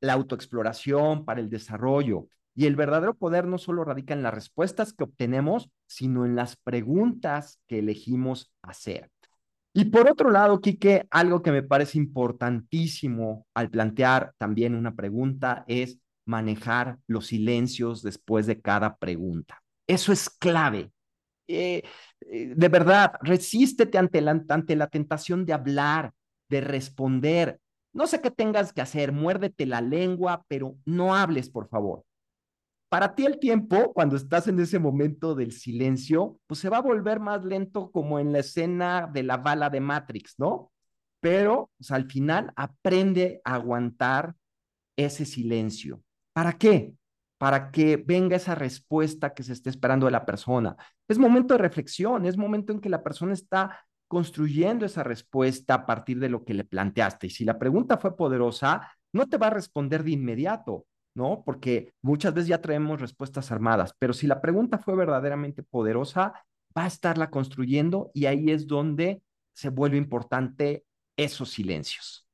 la 0.00 0.12
autoexploración, 0.12 1.24
para 1.24 1.40
el 1.40 1.50
desarrollo. 1.50 2.28
Y 2.54 2.66
el 2.66 2.76
verdadero 2.76 3.14
poder 3.14 3.46
no 3.46 3.58
solo 3.58 3.84
radica 3.84 4.14
en 4.14 4.22
las 4.22 4.34
respuestas 4.34 4.92
que 4.92 5.04
obtenemos, 5.04 5.70
sino 5.86 6.24
en 6.24 6.36
las 6.36 6.56
preguntas 6.56 7.60
que 7.66 7.80
elegimos 7.80 8.52
hacer. 8.62 9.10
Y 9.72 9.86
por 9.86 10.08
otro 10.08 10.30
lado, 10.30 10.60
Quique, 10.60 11.08
algo 11.10 11.42
que 11.42 11.50
me 11.50 11.64
parece 11.64 11.98
importantísimo 11.98 13.44
al 13.54 13.70
plantear 13.70 14.32
también 14.38 14.76
una 14.76 14.94
pregunta 14.94 15.64
es 15.66 15.98
manejar 16.26 16.98
los 17.08 17.26
silencios 17.26 18.00
después 18.02 18.46
de 18.46 18.60
cada 18.60 18.96
pregunta. 18.96 19.62
Eso 19.88 20.12
es 20.12 20.30
clave. 20.30 20.92
Eh, 21.48 21.82
de 22.30 22.68
verdad, 22.68 23.12
resístete 23.20 23.98
ante 23.98 24.20
la, 24.20 24.42
ante 24.48 24.76
la 24.76 24.86
tentación 24.88 25.46
de 25.46 25.52
hablar, 25.52 26.12
de 26.48 26.60
responder. 26.60 27.60
No 27.92 28.06
sé 28.06 28.20
qué 28.20 28.30
tengas 28.30 28.72
que 28.72 28.80
hacer, 28.80 29.12
muérdete 29.12 29.66
la 29.66 29.80
lengua, 29.80 30.44
pero 30.48 30.76
no 30.84 31.14
hables, 31.14 31.50
por 31.50 31.68
favor. 31.68 32.04
Para 32.88 33.14
ti 33.14 33.26
el 33.26 33.38
tiempo, 33.38 33.92
cuando 33.92 34.16
estás 34.16 34.46
en 34.46 34.60
ese 34.60 34.78
momento 34.78 35.34
del 35.34 35.52
silencio, 35.52 36.38
pues 36.46 36.60
se 36.60 36.68
va 36.68 36.76
a 36.76 36.82
volver 36.82 37.18
más 37.18 37.44
lento 37.44 37.90
como 37.90 38.20
en 38.20 38.32
la 38.32 38.38
escena 38.38 39.10
de 39.12 39.24
la 39.24 39.36
bala 39.36 39.68
de 39.68 39.80
Matrix, 39.80 40.34
¿no? 40.38 40.70
Pero 41.20 41.70
pues, 41.76 41.90
al 41.90 42.08
final 42.08 42.52
aprende 42.54 43.40
a 43.44 43.54
aguantar 43.54 44.36
ese 44.96 45.24
silencio. 45.24 46.02
¿Para 46.32 46.52
qué? 46.52 46.94
Para 47.44 47.70
que 47.70 47.98
venga 47.98 48.36
esa 48.36 48.54
respuesta 48.54 49.34
que 49.34 49.42
se 49.42 49.52
esté 49.52 49.68
esperando 49.68 50.06
de 50.06 50.12
la 50.12 50.24
persona. 50.24 50.78
Es 51.06 51.18
momento 51.18 51.52
de 51.52 51.58
reflexión, 51.58 52.24
es 52.24 52.38
momento 52.38 52.72
en 52.72 52.80
que 52.80 52.88
la 52.88 53.02
persona 53.02 53.34
está 53.34 53.84
construyendo 54.08 54.86
esa 54.86 55.02
respuesta 55.02 55.74
a 55.74 55.84
partir 55.84 56.18
de 56.20 56.30
lo 56.30 56.42
que 56.42 56.54
le 56.54 56.64
planteaste. 56.64 57.26
Y 57.26 57.30
si 57.30 57.44
la 57.44 57.58
pregunta 57.58 57.98
fue 57.98 58.16
poderosa, 58.16 58.90
no 59.12 59.28
te 59.28 59.36
va 59.36 59.48
a 59.48 59.50
responder 59.50 60.04
de 60.04 60.12
inmediato, 60.12 60.86
¿no? 61.14 61.42
Porque 61.44 61.92
muchas 62.00 62.32
veces 62.32 62.48
ya 62.48 62.62
traemos 62.62 63.02
respuestas 63.02 63.52
armadas, 63.52 63.94
pero 63.98 64.14
si 64.14 64.26
la 64.26 64.40
pregunta 64.40 64.78
fue 64.78 64.96
verdaderamente 64.96 65.62
poderosa, 65.62 66.32
va 66.74 66.84
a 66.84 66.86
estarla 66.86 67.28
construyendo 67.28 68.10
y 68.14 68.24
ahí 68.24 68.52
es 68.52 68.66
donde 68.66 69.20
se 69.52 69.68
vuelve 69.68 69.98
importante 69.98 70.86
esos 71.14 71.50
silencios. 71.50 72.26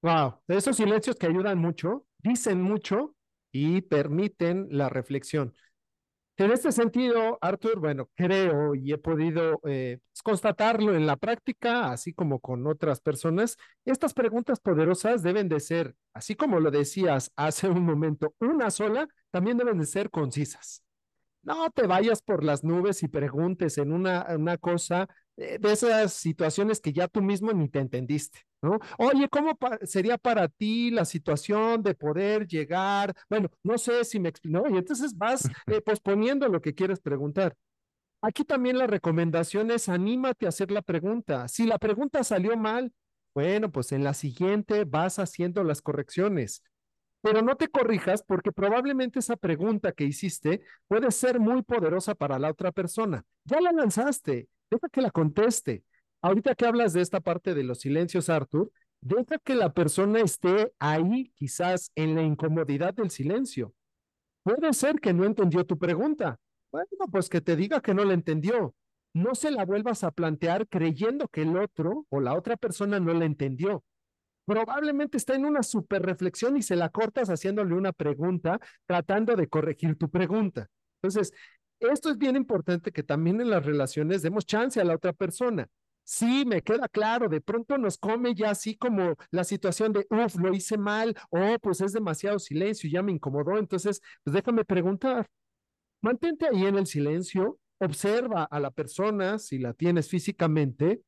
Wow, 0.00 0.40
esos 0.48 0.74
silencios 0.74 1.16
que 1.16 1.26
ayudan 1.26 1.58
mucho, 1.58 2.06
dicen 2.22 2.62
mucho 2.62 3.13
y 3.54 3.82
permiten 3.82 4.66
la 4.70 4.88
reflexión. 4.88 5.54
En 6.36 6.50
este 6.50 6.72
sentido, 6.72 7.38
Arthur, 7.40 7.78
bueno, 7.78 8.10
creo 8.16 8.74
y 8.74 8.92
he 8.92 8.98
podido 8.98 9.60
eh, 9.64 10.00
constatarlo 10.24 10.96
en 10.96 11.06
la 11.06 11.16
práctica, 11.16 11.92
así 11.92 12.12
como 12.12 12.40
con 12.40 12.66
otras 12.66 13.00
personas, 13.00 13.56
estas 13.84 14.12
preguntas 14.12 14.58
poderosas 14.58 15.22
deben 15.22 15.48
de 15.48 15.60
ser, 15.60 15.94
así 16.12 16.34
como 16.34 16.58
lo 16.58 16.72
decías 16.72 17.30
hace 17.36 17.68
un 17.68 17.84
momento, 17.84 18.34
una 18.40 18.72
sola, 18.72 19.06
también 19.30 19.56
deben 19.56 19.78
de 19.78 19.86
ser 19.86 20.10
concisas. 20.10 20.83
No 21.44 21.70
te 21.70 21.86
vayas 21.86 22.22
por 22.22 22.42
las 22.42 22.64
nubes 22.64 23.02
y 23.02 23.08
preguntes 23.08 23.78
en 23.78 23.92
una, 23.92 24.26
una 24.36 24.56
cosa 24.56 25.08
eh, 25.36 25.58
de 25.60 25.72
esas 25.72 26.14
situaciones 26.14 26.80
que 26.80 26.92
ya 26.92 27.06
tú 27.08 27.20
mismo 27.22 27.52
ni 27.52 27.68
te 27.68 27.80
entendiste. 27.80 28.40
¿no? 28.62 28.78
Oye, 28.98 29.28
¿cómo 29.28 29.58
sería 29.82 30.16
para 30.16 30.48
ti 30.48 30.90
la 30.90 31.04
situación 31.04 31.82
de 31.82 31.94
poder 31.94 32.46
llegar? 32.46 33.14
Bueno, 33.28 33.50
no 33.62 33.76
sé 33.76 34.04
si 34.04 34.18
me 34.18 34.30
explico, 34.30 34.64
y 34.70 34.76
entonces 34.78 35.16
vas 35.16 35.44
eh, 35.66 35.80
posponiendo 35.82 36.48
lo 36.48 36.60
que 36.60 36.74
quieres 36.74 37.00
preguntar. 37.00 37.54
Aquí 38.22 38.42
también 38.44 38.78
la 38.78 38.86
recomendación 38.86 39.70
es 39.70 39.90
anímate 39.90 40.46
a 40.46 40.48
hacer 40.48 40.70
la 40.70 40.80
pregunta. 40.80 41.46
Si 41.48 41.66
la 41.66 41.78
pregunta 41.78 42.24
salió 42.24 42.56
mal, 42.56 42.90
bueno, 43.34 43.70
pues 43.70 43.92
en 43.92 44.02
la 44.02 44.14
siguiente 44.14 44.84
vas 44.84 45.18
haciendo 45.18 45.62
las 45.62 45.82
correcciones. 45.82 46.62
Pero 47.24 47.40
no 47.40 47.56
te 47.56 47.68
corrijas 47.68 48.22
porque 48.22 48.52
probablemente 48.52 49.20
esa 49.20 49.36
pregunta 49.36 49.92
que 49.92 50.04
hiciste 50.04 50.60
puede 50.86 51.10
ser 51.10 51.40
muy 51.40 51.62
poderosa 51.62 52.14
para 52.14 52.38
la 52.38 52.50
otra 52.50 52.70
persona. 52.70 53.24
Ya 53.44 53.62
la 53.62 53.72
lanzaste, 53.72 54.50
deja 54.70 54.88
que 54.92 55.00
la 55.00 55.10
conteste. 55.10 55.84
Ahorita 56.20 56.54
que 56.54 56.66
hablas 56.66 56.92
de 56.92 57.00
esta 57.00 57.20
parte 57.20 57.54
de 57.54 57.64
los 57.64 57.78
silencios, 57.78 58.28
Arthur, 58.28 58.70
deja 59.00 59.38
que 59.38 59.54
la 59.54 59.72
persona 59.72 60.20
esté 60.20 60.74
ahí, 60.78 61.32
quizás 61.34 61.90
en 61.94 62.14
la 62.14 62.22
incomodidad 62.22 62.92
del 62.92 63.08
silencio. 63.10 63.72
Puede 64.42 64.74
ser 64.74 65.00
que 65.00 65.14
no 65.14 65.24
entendió 65.24 65.64
tu 65.64 65.78
pregunta. 65.78 66.38
Bueno, 66.72 67.06
pues 67.10 67.30
que 67.30 67.40
te 67.40 67.56
diga 67.56 67.80
que 67.80 67.94
no 67.94 68.04
la 68.04 68.12
entendió. 68.12 68.74
No 69.14 69.34
se 69.34 69.50
la 69.50 69.64
vuelvas 69.64 70.04
a 70.04 70.10
plantear 70.10 70.68
creyendo 70.68 71.28
que 71.28 71.40
el 71.40 71.56
otro 71.56 72.04
o 72.10 72.20
la 72.20 72.34
otra 72.34 72.58
persona 72.58 73.00
no 73.00 73.14
la 73.14 73.24
entendió. 73.24 73.82
Probablemente 74.46 75.16
está 75.16 75.34
en 75.34 75.46
una 75.46 75.62
super 75.62 76.02
reflexión 76.02 76.56
y 76.56 76.62
se 76.62 76.76
la 76.76 76.90
cortas 76.90 77.28
haciéndole 77.28 77.74
una 77.74 77.92
pregunta, 77.92 78.60
tratando 78.86 79.36
de 79.36 79.48
corregir 79.48 79.96
tu 79.96 80.10
pregunta. 80.10 80.68
Entonces, 81.00 81.32
esto 81.80 82.10
es 82.10 82.18
bien 82.18 82.36
importante 82.36 82.92
que 82.92 83.02
también 83.02 83.40
en 83.40 83.50
las 83.50 83.64
relaciones 83.64 84.22
demos 84.22 84.46
chance 84.46 84.80
a 84.80 84.84
la 84.84 84.94
otra 84.94 85.12
persona. 85.12 85.66
Sí, 86.06 86.44
me 86.46 86.60
queda 86.60 86.86
claro, 86.88 87.28
de 87.30 87.40
pronto 87.40 87.78
nos 87.78 87.96
come 87.96 88.34
ya 88.34 88.50
así 88.50 88.76
como 88.76 89.16
la 89.30 89.42
situación 89.42 89.94
de, 89.94 90.06
uff, 90.10 90.36
lo 90.36 90.52
hice 90.54 90.76
mal, 90.76 91.16
o 91.30 91.58
pues 91.60 91.80
es 91.80 91.94
demasiado 91.94 92.38
silencio, 92.38 92.90
ya 92.90 93.02
me 93.02 93.12
incomodó, 93.12 93.56
entonces, 93.56 94.02
pues 94.22 94.34
déjame 94.34 94.66
preguntar. 94.66 95.26
Mantente 96.02 96.46
ahí 96.46 96.66
en 96.66 96.76
el 96.76 96.86
silencio, 96.86 97.58
observa 97.78 98.44
a 98.44 98.60
la 98.60 98.70
persona 98.70 99.38
si 99.38 99.58
la 99.58 99.72
tienes 99.72 100.08
físicamente 100.08 101.00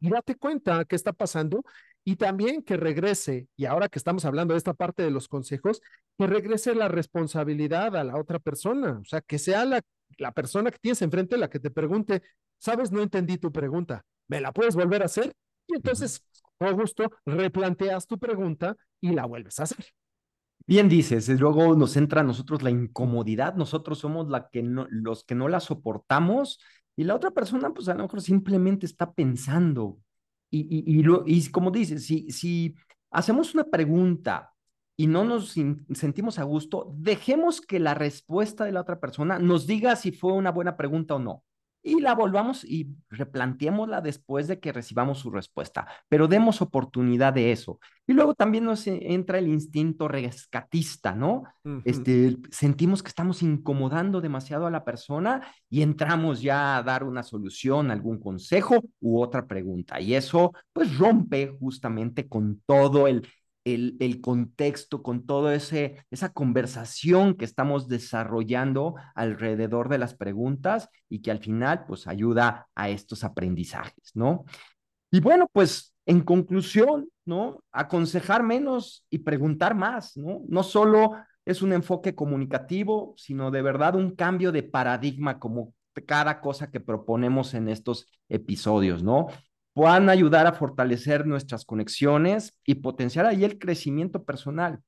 y 0.00 0.10
date 0.10 0.34
cuenta 0.34 0.84
qué 0.84 0.96
está 0.96 1.12
pasando 1.12 1.62
y 2.08 2.14
también 2.14 2.62
que 2.62 2.76
regrese, 2.76 3.48
y 3.56 3.64
ahora 3.64 3.88
que 3.88 3.98
estamos 3.98 4.24
hablando 4.24 4.54
de 4.54 4.58
esta 4.58 4.74
parte 4.74 5.02
de 5.02 5.10
los 5.10 5.26
consejos, 5.26 5.80
que 6.16 6.28
regrese 6.28 6.72
la 6.76 6.86
responsabilidad 6.86 7.96
a 7.96 8.04
la 8.04 8.16
otra 8.16 8.38
persona, 8.38 9.00
o 9.02 9.04
sea, 9.04 9.20
que 9.22 9.40
sea 9.40 9.64
la, 9.64 9.80
la 10.16 10.30
persona 10.30 10.70
que 10.70 10.78
tienes 10.78 11.02
enfrente 11.02 11.36
la 11.36 11.50
que 11.50 11.58
te 11.58 11.68
pregunte, 11.68 12.22
sabes, 12.58 12.92
no 12.92 13.02
entendí 13.02 13.38
tu 13.38 13.50
pregunta, 13.50 14.04
¿me 14.28 14.40
la 14.40 14.52
puedes 14.52 14.76
volver 14.76 15.02
a 15.02 15.06
hacer? 15.06 15.34
Y 15.66 15.74
entonces, 15.74 16.22
con 16.58 16.76
gusto, 16.76 17.10
replanteas 17.26 18.06
tu 18.06 18.20
pregunta 18.20 18.76
y 19.00 19.10
la 19.10 19.26
vuelves 19.26 19.58
a 19.58 19.64
hacer. 19.64 19.86
Bien 20.64 20.88
dices, 20.88 21.28
luego 21.40 21.74
nos 21.74 21.96
entra 21.96 22.20
a 22.20 22.24
nosotros 22.24 22.62
la 22.62 22.70
incomodidad, 22.70 23.56
nosotros 23.56 23.98
somos 23.98 24.28
la 24.28 24.48
que 24.48 24.62
no, 24.62 24.86
los 24.90 25.24
que 25.24 25.34
no 25.34 25.48
la 25.48 25.58
soportamos 25.58 26.60
y 26.94 27.02
la 27.02 27.16
otra 27.16 27.32
persona 27.32 27.74
pues 27.74 27.88
a 27.88 27.94
lo 27.94 28.04
mejor 28.04 28.22
simplemente 28.22 28.86
está 28.86 29.12
pensando. 29.12 29.98
Y, 31.26 31.50
como 31.50 31.70
dices, 31.70 32.06
si, 32.06 32.30
si 32.30 32.74
hacemos 33.10 33.54
una 33.54 33.64
pregunta 33.64 34.52
y 34.96 35.06
no 35.06 35.24
nos 35.24 35.54
sentimos 35.94 36.38
a 36.38 36.44
gusto, 36.44 36.92
dejemos 36.96 37.60
que 37.60 37.78
la 37.78 37.94
respuesta 37.94 38.64
de 38.64 38.72
la 38.72 38.80
otra 38.80 39.00
persona 39.00 39.38
nos 39.38 39.66
diga 39.66 39.96
si 39.96 40.12
fue 40.12 40.32
una 40.32 40.50
buena 40.50 40.76
pregunta 40.76 41.14
o 41.14 41.18
no 41.18 41.44
y 41.86 42.00
la 42.00 42.16
volvamos 42.16 42.64
y 42.64 42.88
replanteémosla 43.10 44.00
después 44.00 44.48
de 44.48 44.58
que 44.58 44.72
recibamos 44.72 45.20
su 45.20 45.30
respuesta, 45.30 45.86
pero 46.08 46.26
demos 46.26 46.60
oportunidad 46.60 47.32
de 47.32 47.52
eso. 47.52 47.78
Y 48.08 48.12
luego 48.12 48.34
también 48.34 48.64
nos 48.64 48.86
entra 48.88 49.38
el 49.38 49.46
instinto 49.46 50.08
rescatista, 50.08 51.14
¿no? 51.14 51.44
Uh 51.64 51.68
-huh. 51.68 51.82
Este, 51.84 52.36
sentimos 52.50 53.04
que 53.04 53.08
estamos 53.08 53.40
incomodando 53.42 54.20
demasiado 54.20 54.66
a 54.66 54.70
la 54.70 54.84
persona 54.84 55.46
y 55.70 55.82
entramos 55.82 56.42
ya 56.42 56.76
a 56.76 56.82
dar 56.82 57.04
una 57.04 57.22
solución, 57.22 57.92
algún 57.92 58.18
consejo 58.18 58.82
u 59.00 59.20
otra 59.20 59.46
pregunta. 59.46 60.00
Y 60.00 60.14
eso 60.14 60.52
pues 60.72 60.98
rompe 60.98 61.56
justamente 61.60 62.28
con 62.28 62.62
todo 62.66 63.06
el, 63.06 63.28
el, 63.66 63.96
el, 63.98 64.20
contexto, 64.20 65.02
con 65.02 65.26
toda 65.26 65.54
esa 65.54 66.32
conversación 66.32 67.34
que 67.34 67.44
estamos 67.44 67.88
desarrollando 67.88 68.94
alrededor 69.14 69.88
de 69.88 69.98
las 69.98 70.14
preguntas 70.14 70.88
y 71.08 71.20
que 71.20 71.32
al 71.32 71.40
final 71.40 71.84
pues 71.86 72.06
ayuda 72.06 72.68
a 72.76 72.88
estos 72.88 73.24
aprendizajes, 73.24 74.12
¿no? 74.14 74.44
Y 75.10 75.20
bueno, 75.20 75.48
pues 75.52 75.94
en 76.06 76.20
conclusión, 76.20 77.08
¿no? 77.24 77.60
Aconsejar 77.72 78.44
menos 78.44 79.04
y 79.10 79.18
preguntar 79.18 79.74
más, 79.74 80.16
¿no? 80.16 80.42
No 80.48 80.62
solo 80.62 81.16
es 81.44 81.60
un 81.60 81.72
enfoque 81.72 82.14
comunicativo, 82.14 83.14
sino 83.16 83.50
de 83.50 83.62
verdad 83.62 83.96
un 83.96 84.14
cambio 84.14 84.52
de 84.52 84.62
paradigma 84.62 85.40
como 85.40 85.74
cada 86.06 86.40
cosa 86.40 86.70
que 86.70 86.78
proponemos 86.80 87.54
en 87.54 87.68
estos 87.68 88.08
episodios, 88.28 89.02
¿no? 89.02 89.26
Puedan 89.76 90.08
ayudar 90.08 90.46
a 90.46 90.54
fortalecer 90.54 91.26
nuestras 91.26 91.66
conexiones 91.66 92.58
y 92.64 92.76
potenciar 92.76 93.26
ahí 93.26 93.44
el 93.44 93.58
crecimiento 93.58 94.24
personal. 94.24 94.80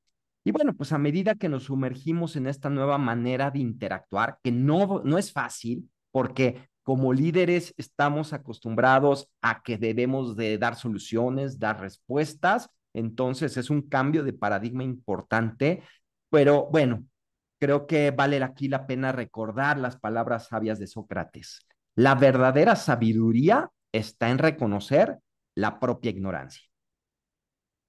Y 0.44 0.50
bueno, 0.50 0.72
pues 0.74 0.92
a 0.92 0.98
medida 0.98 1.34
que 1.34 1.50
nos 1.50 1.64
sumergimos 1.64 2.36
en 2.36 2.46
esta 2.46 2.70
nueva 2.70 2.96
manera 2.96 3.50
de 3.50 3.58
interactuar, 3.58 4.38
que 4.42 4.50
no, 4.50 5.02
no 5.04 5.18
es 5.18 5.30
fácil, 5.30 5.90
porque 6.10 6.70
como 6.82 7.12
líderes 7.12 7.74
estamos 7.76 8.32
acostumbrados 8.32 9.28
a 9.42 9.62
que 9.62 9.76
debemos 9.76 10.36
de 10.36 10.56
dar 10.56 10.74
soluciones, 10.74 11.58
dar 11.58 11.82
respuestas, 11.82 12.70
entonces 12.94 13.58
es 13.58 13.68
un 13.68 13.82
cambio 13.82 14.24
de 14.24 14.32
paradigma 14.32 14.84
importante, 14.84 15.82
pero 16.30 16.66
bueno, 16.72 17.04
creo 17.60 17.86
que 17.86 18.10
vale 18.10 18.42
aquí 18.42 18.68
la 18.68 18.86
pena 18.86 19.12
recordar 19.12 19.78
las 19.78 19.98
palabras 19.98 20.46
sabias 20.46 20.78
de 20.78 20.86
Sócrates. 20.86 21.66
La 21.94 22.14
verdadera 22.14 22.74
sabiduría 22.74 23.70
está 23.92 24.30
en 24.30 24.38
reconocer 24.38 25.18
la 25.54 25.78
propia 25.80 26.10
ignorancia. 26.10 26.62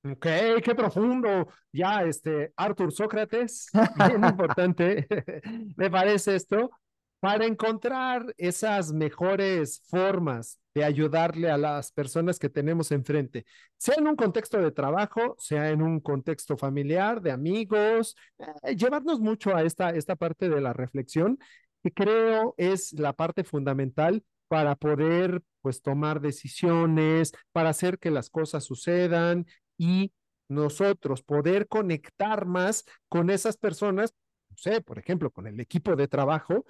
Ok, 0.03 0.25
qué 0.63 0.75
profundo. 0.75 1.49
Ya, 1.73 2.03
este, 2.03 2.53
Arthur 2.55 2.91
Sócrates, 2.91 3.67
bien 4.07 4.23
importante, 4.23 5.07
me 5.75 5.89
parece 5.89 6.35
esto, 6.35 6.71
para 7.19 7.45
encontrar 7.45 8.33
esas 8.37 8.93
mejores 8.93 9.81
formas 9.89 10.57
de 10.73 10.85
ayudarle 10.85 11.49
a 11.51 11.57
las 11.57 11.91
personas 11.91 12.39
que 12.39 12.49
tenemos 12.49 12.91
enfrente, 12.93 13.45
sea 13.77 13.95
en 13.97 14.07
un 14.07 14.15
contexto 14.15 14.61
de 14.61 14.71
trabajo, 14.71 15.35
sea 15.37 15.69
en 15.69 15.81
un 15.81 15.99
contexto 15.99 16.57
familiar, 16.57 17.21
de 17.21 17.31
amigos, 17.31 18.15
eh, 18.63 18.75
llevarnos 18.75 19.19
mucho 19.19 19.53
a 19.53 19.63
esta, 19.63 19.89
esta 19.89 20.15
parte 20.15 20.47
de 20.47 20.61
la 20.61 20.71
reflexión, 20.71 21.37
que 21.83 21.91
creo 21.91 22.55
es 22.57 22.93
la 22.93 23.11
parte 23.13 23.43
fundamental 23.43 24.23
para 24.47 24.75
poder 24.75 25.41
pues 25.61 25.81
tomar 25.81 26.21
decisiones, 26.21 27.33
para 27.51 27.69
hacer 27.69 27.99
que 27.99 28.11
las 28.11 28.29
cosas 28.29 28.63
sucedan 28.63 29.45
y 29.77 30.11
nosotros 30.47 31.21
poder 31.23 31.67
conectar 31.67 32.45
más 32.45 32.85
con 33.07 33.29
esas 33.29 33.57
personas, 33.57 34.13
no 34.49 34.57
sé, 34.57 34.81
por 34.81 34.99
ejemplo, 34.99 35.31
con 35.31 35.47
el 35.47 35.59
equipo 35.59 35.95
de 35.95 36.07
trabajo, 36.07 36.65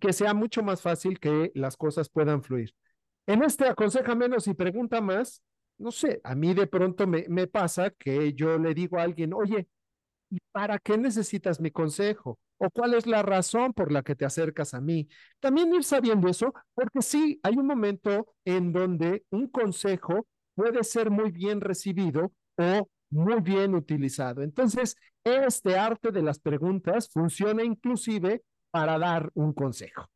que 0.00 0.12
sea 0.12 0.34
mucho 0.34 0.62
más 0.62 0.82
fácil 0.82 1.18
que 1.18 1.50
las 1.54 1.76
cosas 1.76 2.08
puedan 2.08 2.42
fluir. 2.42 2.74
En 3.26 3.42
este 3.42 3.66
aconseja 3.68 4.14
menos 4.14 4.46
y 4.48 4.54
pregunta 4.54 5.00
más, 5.00 5.42
no 5.78 5.90
sé, 5.92 6.20
a 6.24 6.34
mí 6.34 6.54
de 6.54 6.66
pronto 6.66 7.06
me, 7.06 7.26
me 7.28 7.46
pasa 7.46 7.90
que 7.90 8.32
yo 8.34 8.58
le 8.58 8.74
digo 8.74 8.98
a 8.98 9.02
alguien, 9.02 9.32
oye, 9.34 9.68
¿y 10.30 10.38
para 10.52 10.78
qué 10.78 10.98
necesitas 10.98 11.60
mi 11.60 11.70
consejo? 11.70 12.38
¿O 12.58 12.70
cuál 12.70 12.94
es 12.94 13.06
la 13.06 13.22
razón 13.22 13.72
por 13.72 13.92
la 13.92 14.02
que 14.02 14.16
te 14.16 14.24
acercas 14.24 14.74
a 14.74 14.80
mí? 14.80 15.08
También 15.40 15.72
ir 15.72 15.84
sabiendo 15.84 16.28
eso, 16.28 16.52
porque 16.74 17.02
sí, 17.02 17.38
hay 17.42 17.56
un 17.56 17.66
momento 17.66 18.34
en 18.44 18.72
donde 18.72 19.24
un 19.30 19.48
consejo 19.48 20.26
puede 20.54 20.82
ser 20.82 21.10
muy 21.10 21.30
bien 21.30 21.60
recibido 21.60 22.32
o 22.56 22.88
muy 23.10 23.40
bien 23.40 23.74
utilizado. 23.74 24.42
Entonces, 24.42 24.96
este 25.22 25.76
arte 25.76 26.10
de 26.10 26.22
las 26.22 26.40
preguntas 26.40 27.08
funciona 27.12 27.62
inclusive 27.62 28.42
para 28.70 28.98
dar 28.98 29.30
un 29.34 29.52
consejo. 29.52 30.08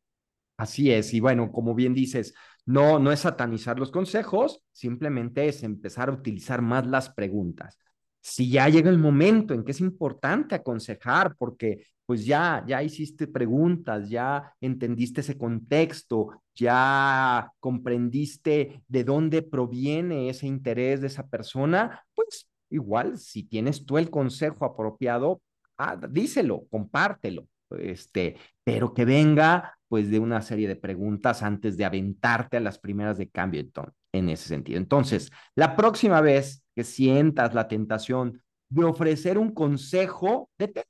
Así 0.57 0.91
es, 0.91 1.13
y 1.13 1.19
bueno, 1.19 1.51
como 1.51 1.73
bien 1.73 1.93
dices, 1.93 2.33
no, 2.65 2.99
no 2.99 3.11
es 3.11 3.21
satanizar 3.21 3.79
los 3.79 3.91
consejos, 3.91 4.61
simplemente 4.71 5.47
es 5.47 5.63
empezar 5.63 6.09
a 6.09 6.13
utilizar 6.13 6.61
más 6.61 6.85
las 6.85 7.09
preguntas 7.09 7.77
si 8.23 8.49
ya 8.49 8.69
llega 8.69 8.89
el 8.89 8.97
momento 8.97 9.53
en 9.53 9.65
que 9.65 9.71
es 9.71 9.81
importante 9.81 10.55
aconsejar, 10.55 11.35
porque 11.37 11.85
pues 12.05 12.25
ya, 12.25 12.63
ya 12.65 12.81
hiciste 12.81 13.27
preguntas, 13.27 14.09
ya 14.09 14.53
entendiste 14.61 15.21
ese 15.21 15.37
contexto, 15.37 16.29
ya 16.55 17.51
comprendiste 17.59 18.81
de 18.87 19.03
dónde 19.03 19.41
proviene 19.41 20.29
ese 20.29 20.47
interés 20.47 21.01
de 21.01 21.07
esa 21.07 21.27
persona, 21.27 22.01
pues 22.15 22.47
igual 22.69 23.17
si 23.17 23.43
tienes 23.43 23.85
tú 23.85 23.97
el 23.97 24.09
consejo 24.09 24.65
apropiado, 24.65 25.41
ah, 25.77 25.97
díselo, 26.09 26.65
compártelo, 26.69 27.45
este, 27.71 28.37
pero 28.63 28.93
que 28.93 29.03
venga 29.03 29.77
pues 29.93 30.09
de 30.09 30.17
una 30.17 30.41
serie 30.41 30.67
de 30.67 30.75
preguntas 30.75 31.43
antes 31.43 31.77
de 31.77 31.85
aventarte 31.85 32.57
a 32.57 32.59
las 32.59 32.79
primeras 32.79 33.15
de 33.19 33.29
cambio 33.29 33.63
en 34.11 34.29
ese 34.29 34.47
sentido. 34.47 34.79
Entonces, 34.79 35.31
la 35.53 35.75
próxima 35.75 36.19
vez 36.19 36.65
que 36.73 36.83
sientas 36.83 37.53
la 37.53 37.67
tentación 37.67 38.41
de 38.69 38.85
ofrecer 38.85 39.37
un 39.37 39.53
consejo, 39.53 40.49
detente 40.57 40.89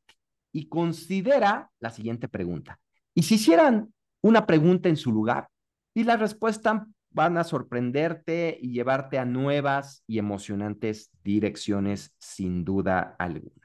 y 0.54 0.70
considera 0.70 1.70
la 1.82 1.89
siguiente 1.89 2.30
pregunta. 2.30 2.80
Y 3.13 3.24
si 3.24 3.36
hicieran 3.36 3.94
una 4.22 4.46
pregunta 4.46 4.88
en 4.88 4.96
su 4.96 5.12
lugar 5.12 5.50
y 5.94 6.06
la 6.06 6.16
respuesta 6.16 6.88
van 7.10 7.38
a 7.38 7.44
sorprenderte 7.44 8.58
y 8.62 8.72
llevarte 8.72 9.20
a 9.20 9.26
nuevas 9.26 10.06
y 10.08 10.18
emocionantes 10.18 11.12
direcciones 11.26 12.16
sin 12.20 12.63
duda 12.63 13.18
alguna. 13.20 13.62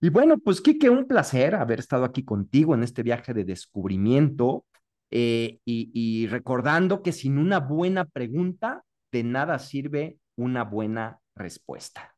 Y 0.00 0.10
bueno, 0.10 0.38
pues 0.38 0.60
Kike, 0.60 0.90
un 0.90 1.06
placer 1.06 1.54
haber 1.54 1.78
estado 1.78 2.04
aquí 2.04 2.24
contigo 2.24 2.74
en 2.74 2.82
este 2.82 3.02
viaje 3.02 3.32
de 3.32 3.44
descubrimiento 3.44 4.66
eh, 5.10 5.60
y, 5.64 5.90
y 5.94 6.26
recordando 6.26 7.02
que 7.02 7.12
sin 7.12 7.38
una 7.38 7.60
buena 7.60 8.04
pregunta, 8.04 8.84
de 9.12 9.24
nada 9.24 9.58
sirve 9.58 10.18
una 10.36 10.64
buena 10.64 11.20
respuesta. 11.34 12.14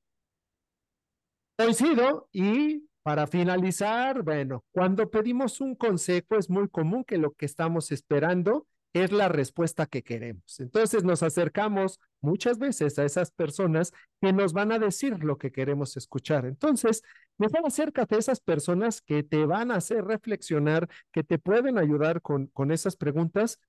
Coincido 1.57 2.29
y 2.33 2.89
para 3.03 3.27
finalizar, 3.27 4.23
bueno, 4.23 4.65
cuando 4.73 5.09
pedimos 5.09 5.61
un 5.61 5.75
consejo 5.75 6.37
es 6.37 6.51
muy 6.51 6.69
común 6.69 7.05
que 7.05 7.19
lo 7.19 7.33
que 7.33 7.47
estamos 7.47 7.91
esperando 7.91 8.67
es 9.03 9.13
la 9.13 9.29
respuesta 9.29 9.87
que 9.87 10.03
queremos. 10.03 10.61
Entonces 10.61 11.05
nos 11.05 11.23
acercamos 11.23 12.01
muchas 12.21 12.59
veces 12.59 12.99
a 12.99 13.05
esas 13.05 13.31
personas 13.31 13.93
que 14.21 14.33
nos 14.33 14.53
van 14.53 14.73
a 14.73 14.79
decir 14.79 15.23
lo 15.23 15.39
que 15.39 15.53
queremos 15.53 15.97
escuchar. 15.97 16.47
Entonces, 16.47 17.03
mejor 17.37 17.67
acércate 17.67 18.17
a 18.17 18.19
esas 18.19 18.41
personas 18.41 19.01
que 19.03 19.23
te 19.23 19.45
van 19.47 19.71
a 19.71 19.77
hacer 19.77 20.05
reflexionar, 20.05 20.89
que 21.13 21.25
te 21.25 21.39
pueden 21.39 21.79
ayudar 21.79 22.23
con, 22.23 22.47
con 22.49 22.71
esas 22.71 22.97
preguntas 22.97 23.61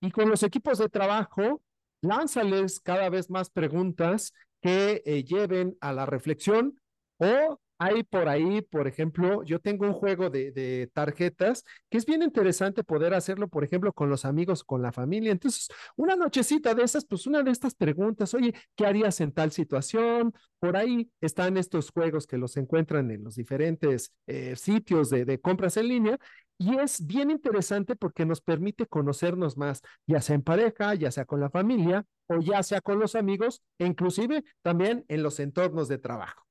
y 0.00 0.10
con 0.10 0.28
los 0.28 0.42
equipos 0.42 0.78
de 0.78 0.88
trabajo, 0.88 1.62
lánzales 2.00 2.80
cada 2.80 3.10
vez 3.10 3.30
más 3.30 3.50
preguntas 3.50 4.32
que 4.60 5.02
eh, 5.04 5.24
lleven 5.24 5.76
a 5.80 5.92
la 5.92 6.06
reflexión 6.06 6.80
o 7.18 7.60
hay 7.78 8.02
por 8.02 8.28
ahí, 8.28 8.60
por 8.62 8.88
ejemplo, 8.88 9.42
yo 9.44 9.60
tengo 9.60 9.86
un 9.86 9.92
juego 9.92 10.30
de, 10.30 10.90
tarjetas 10.92 11.64
que 11.88 11.98
es 11.98 12.06
bien 12.06 12.22
interesante 12.22 12.82
poder 12.84 13.14
hacerlo, 13.14 13.48
por 13.48 13.64
ejemplo, 13.64 13.92
con 13.92 14.10
los 14.10 14.24
amigos, 14.24 14.64
con 14.64 14.82
la 14.82 14.92
familia. 14.92 15.32
Entonces, 15.32 15.68
una 15.96 16.16
nochecita 16.16 16.74
de 16.74 16.82
esas, 16.82 17.04
pues 17.04 17.26
una 17.26 17.42
de 17.42 17.50
estas 17.50 17.74
preguntas, 17.74 18.34
oye, 18.34 18.54
¿qué 18.74 18.86
harías 18.86 19.20
en 19.20 19.32
tal 19.32 19.52
situación? 19.52 20.34
Por 20.58 20.76
ahí 20.76 21.10
están 21.20 21.56
estos 21.56 21.90
juegos 21.90 22.26
que 22.26 22.38
los 22.38 22.56
encuentran 22.56 23.10
en 23.10 23.22
los 23.24 23.36
diferentes 23.36 24.12
eh, 24.26 24.56
sitios 24.56 25.10
de, 25.10 25.24
de 25.24 25.40
compras 25.40 25.76
en 25.76 25.88
línea 25.88 26.18
y 26.58 26.76
es 26.78 27.06
bien 27.06 27.30
interesante 27.30 27.94
porque 27.94 28.26
nos 28.26 28.40
permite 28.40 28.86
conocernos 28.86 29.56
más, 29.56 29.82
ya 30.06 30.20
sea 30.20 30.34
en 30.34 30.42
pareja, 30.42 30.94
ya 30.94 31.12
sea 31.12 31.24
con 31.24 31.40
la 31.40 31.50
familia 31.50 32.04
o 32.26 32.40
ya 32.40 32.62
sea 32.64 32.80
con 32.80 32.98
los 32.98 33.14
amigos, 33.14 33.62
e 33.78 33.86
inclusive 33.86 34.44
también 34.62 35.04
en 35.08 35.22
los 35.22 35.38
entornos 35.40 35.88
de 35.88 35.98
trabajo. 35.98 36.47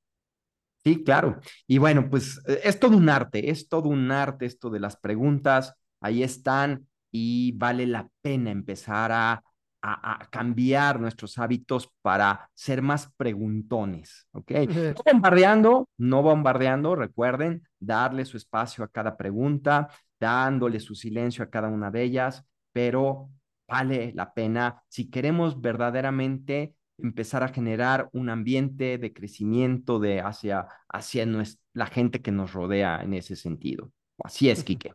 Sí, 0.87 1.03
claro. 1.03 1.41
Y 1.67 1.79
bueno, 1.79 2.09
pues 2.09 2.41
eh, 2.47 2.61
es 2.63 2.79
todo 2.79 2.95
un 2.95 3.09
arte, 3.09 3.49
es 3.49 3.67
todo 3.67 3.89
un 3.89 4.09
arte 4.09 4.45
esto 4.45 4.69
de 4.69 4.79
las 4.79 4.95
preguntas, 4.95 5.75
ahí 5.99 6.23
están 6.23 6.87
y 7.11 7.51
vale 7.57 7.85
la 7.85 8.07
pena 8.21 8.51
empezar 8.51 9.11
a, 9.11 9.43
a, 9.81 10.21
a 10.21 10.29
cambiar 10.29 11.01
nuestros 11.01 11.37
hábitos 11.39 11.91
para 12.01 12.49
ser 12.53 12.81
más 12.81 13.11
preguntones, 13.17 14.27
¿ok? 14.31 14.51
No 14.95 15.03
bombardeando, 15.11 15.89
no 15.97 16.21
bombardeando, 16.21 16.95
recuerden, 16.95 17.67
darle 17.79 18.23
su 18.23 18.37
espacio 18.37 18.85
a 18.85 18.87
cada 18.87 19.17
pregunta, 19.17 19.89
dándole 20.17 20.79
su 20.79 20.95
silencio 20.95 21.43
a 21.43 21.49
cada 21.49 21.67
una 21.67 21.91
de 21.91 22.03
ellas, 22.03 22.45
pero 22.71 23.29
vale 23.67 24.13
la 24.15 24.33
pena 24.33 24.81
si 24.87 25.09
queremos 25.09 25.59
verdaderamente 25.59 26.76
empezar 26.97 27.43
a 27.43 27.49
generar 27.49 28.09
un 28.13 28.29
ambiente 28.29 28.97
de 28.97 29.13
crecimiento 29.13 29.99
de 29.99 30.21
hacia, 30.21 30.67
hacia 30.89 31.25
nuestra, 31.25 31.61
la 31.73 31.87
gente 31.87 32.21
que 32.21 32.31
nos 32.31 32.53
rodea 32.53 33.01
en 33.03 33.13
ese 33.13 33.35
sentido. 33.35 33.91
Así 34.23 34.49
es, 34.49 34.63
Quique. 34.63 34.93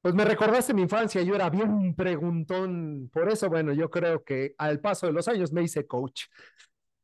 Pues 0.00 0.14
me 0.14 0.24
recordaste 0.24 0.74
mi 0.74 0.82
infancia, 0.82 1.22
yo 1.22 1.36
era 1.36 1.48
bien 1.48 1.94
preguntón, 1.94 3.08
por 3.12 3.30
eso, 3.30 3.48
bueno, 3.48 3.72
yo 3.72 3.88
creo 3.88 4.24
que 4.24 4.52
al 4.58 4.80
paso 4.80 5.06
de 5.06 5.12
los 5.12 5.28
años 5.28 5.52
me 5.52 5.62
hice 5.62 5.86
coach. 5.86 6.24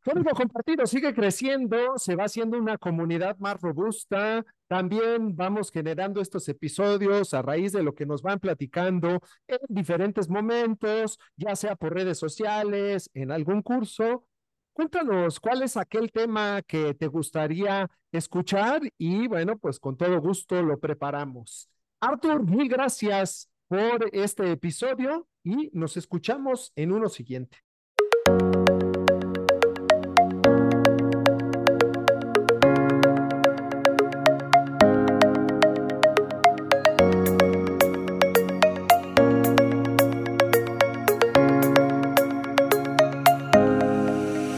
Código 0.09 0.31
compartido 0.31 0.87
sigue 0.87 1.13
creciendo, 1.13 1.99
se 1.99 2.17
va 2.17 2.25
haciendo 2.25 2.57
una 2.57 2.79
comunidad 2.79 3.37
más 3.41 3.61
robusta. 3.61 4.43
También 4.67 5.37
vamos 5.37 5.71
generando 5.71 6.23
estos 6.23 6.49
episodios 6.49 7.35
a 7.35 7.43
raíz 7.43 7.73
de 7.73 7.83
lo 7.83 7.95
que 7.95 8.07
nos 8.07 8.23
van 8.23 8.41
platicando 8.41 9.21
en 9.47 9.59
diferentes 9.69 10.31
momentos, 10.31 11.19
ya 11.37 11.55
sea 11.55 11.77
por 11.77 11.93
redes 11.93 12.17
sociales, 12.19 13.11
en 13.13 13.31
algún 13.31 13.61
curso. 13.61 14.25
Cuéntanos 14.73 15.41
cuál 15.41 15.63
es 15.63 15.77
aquel 15.77 16.11
tema 16.11 16.63
que 16.63 16.95
te 16.95 17.07
gustaría 17.07 17.91
escuchar 18.11 18.81
y 18.97 19.29
bueno, 19.29 19.59
pues 19.59 19.79
con 19.79 19.99
todo 19.99 20.19
gusto 20.23 20.63
lo 20.63 20.81
preparamos. 20.81 21.69
Arthur, 22.01 22.45
mil 22.45 22.67
gracias 22.67 23.51
por 23.67 24.09
este 24.13 24.53
episodio 24.53 25.29
y 25.45 25.69
nos 25.75 25.99
escuchamos 25.99 26.73
en 26.77 26.93
uno 26.93 27.11
siguiente. 27.11 27.68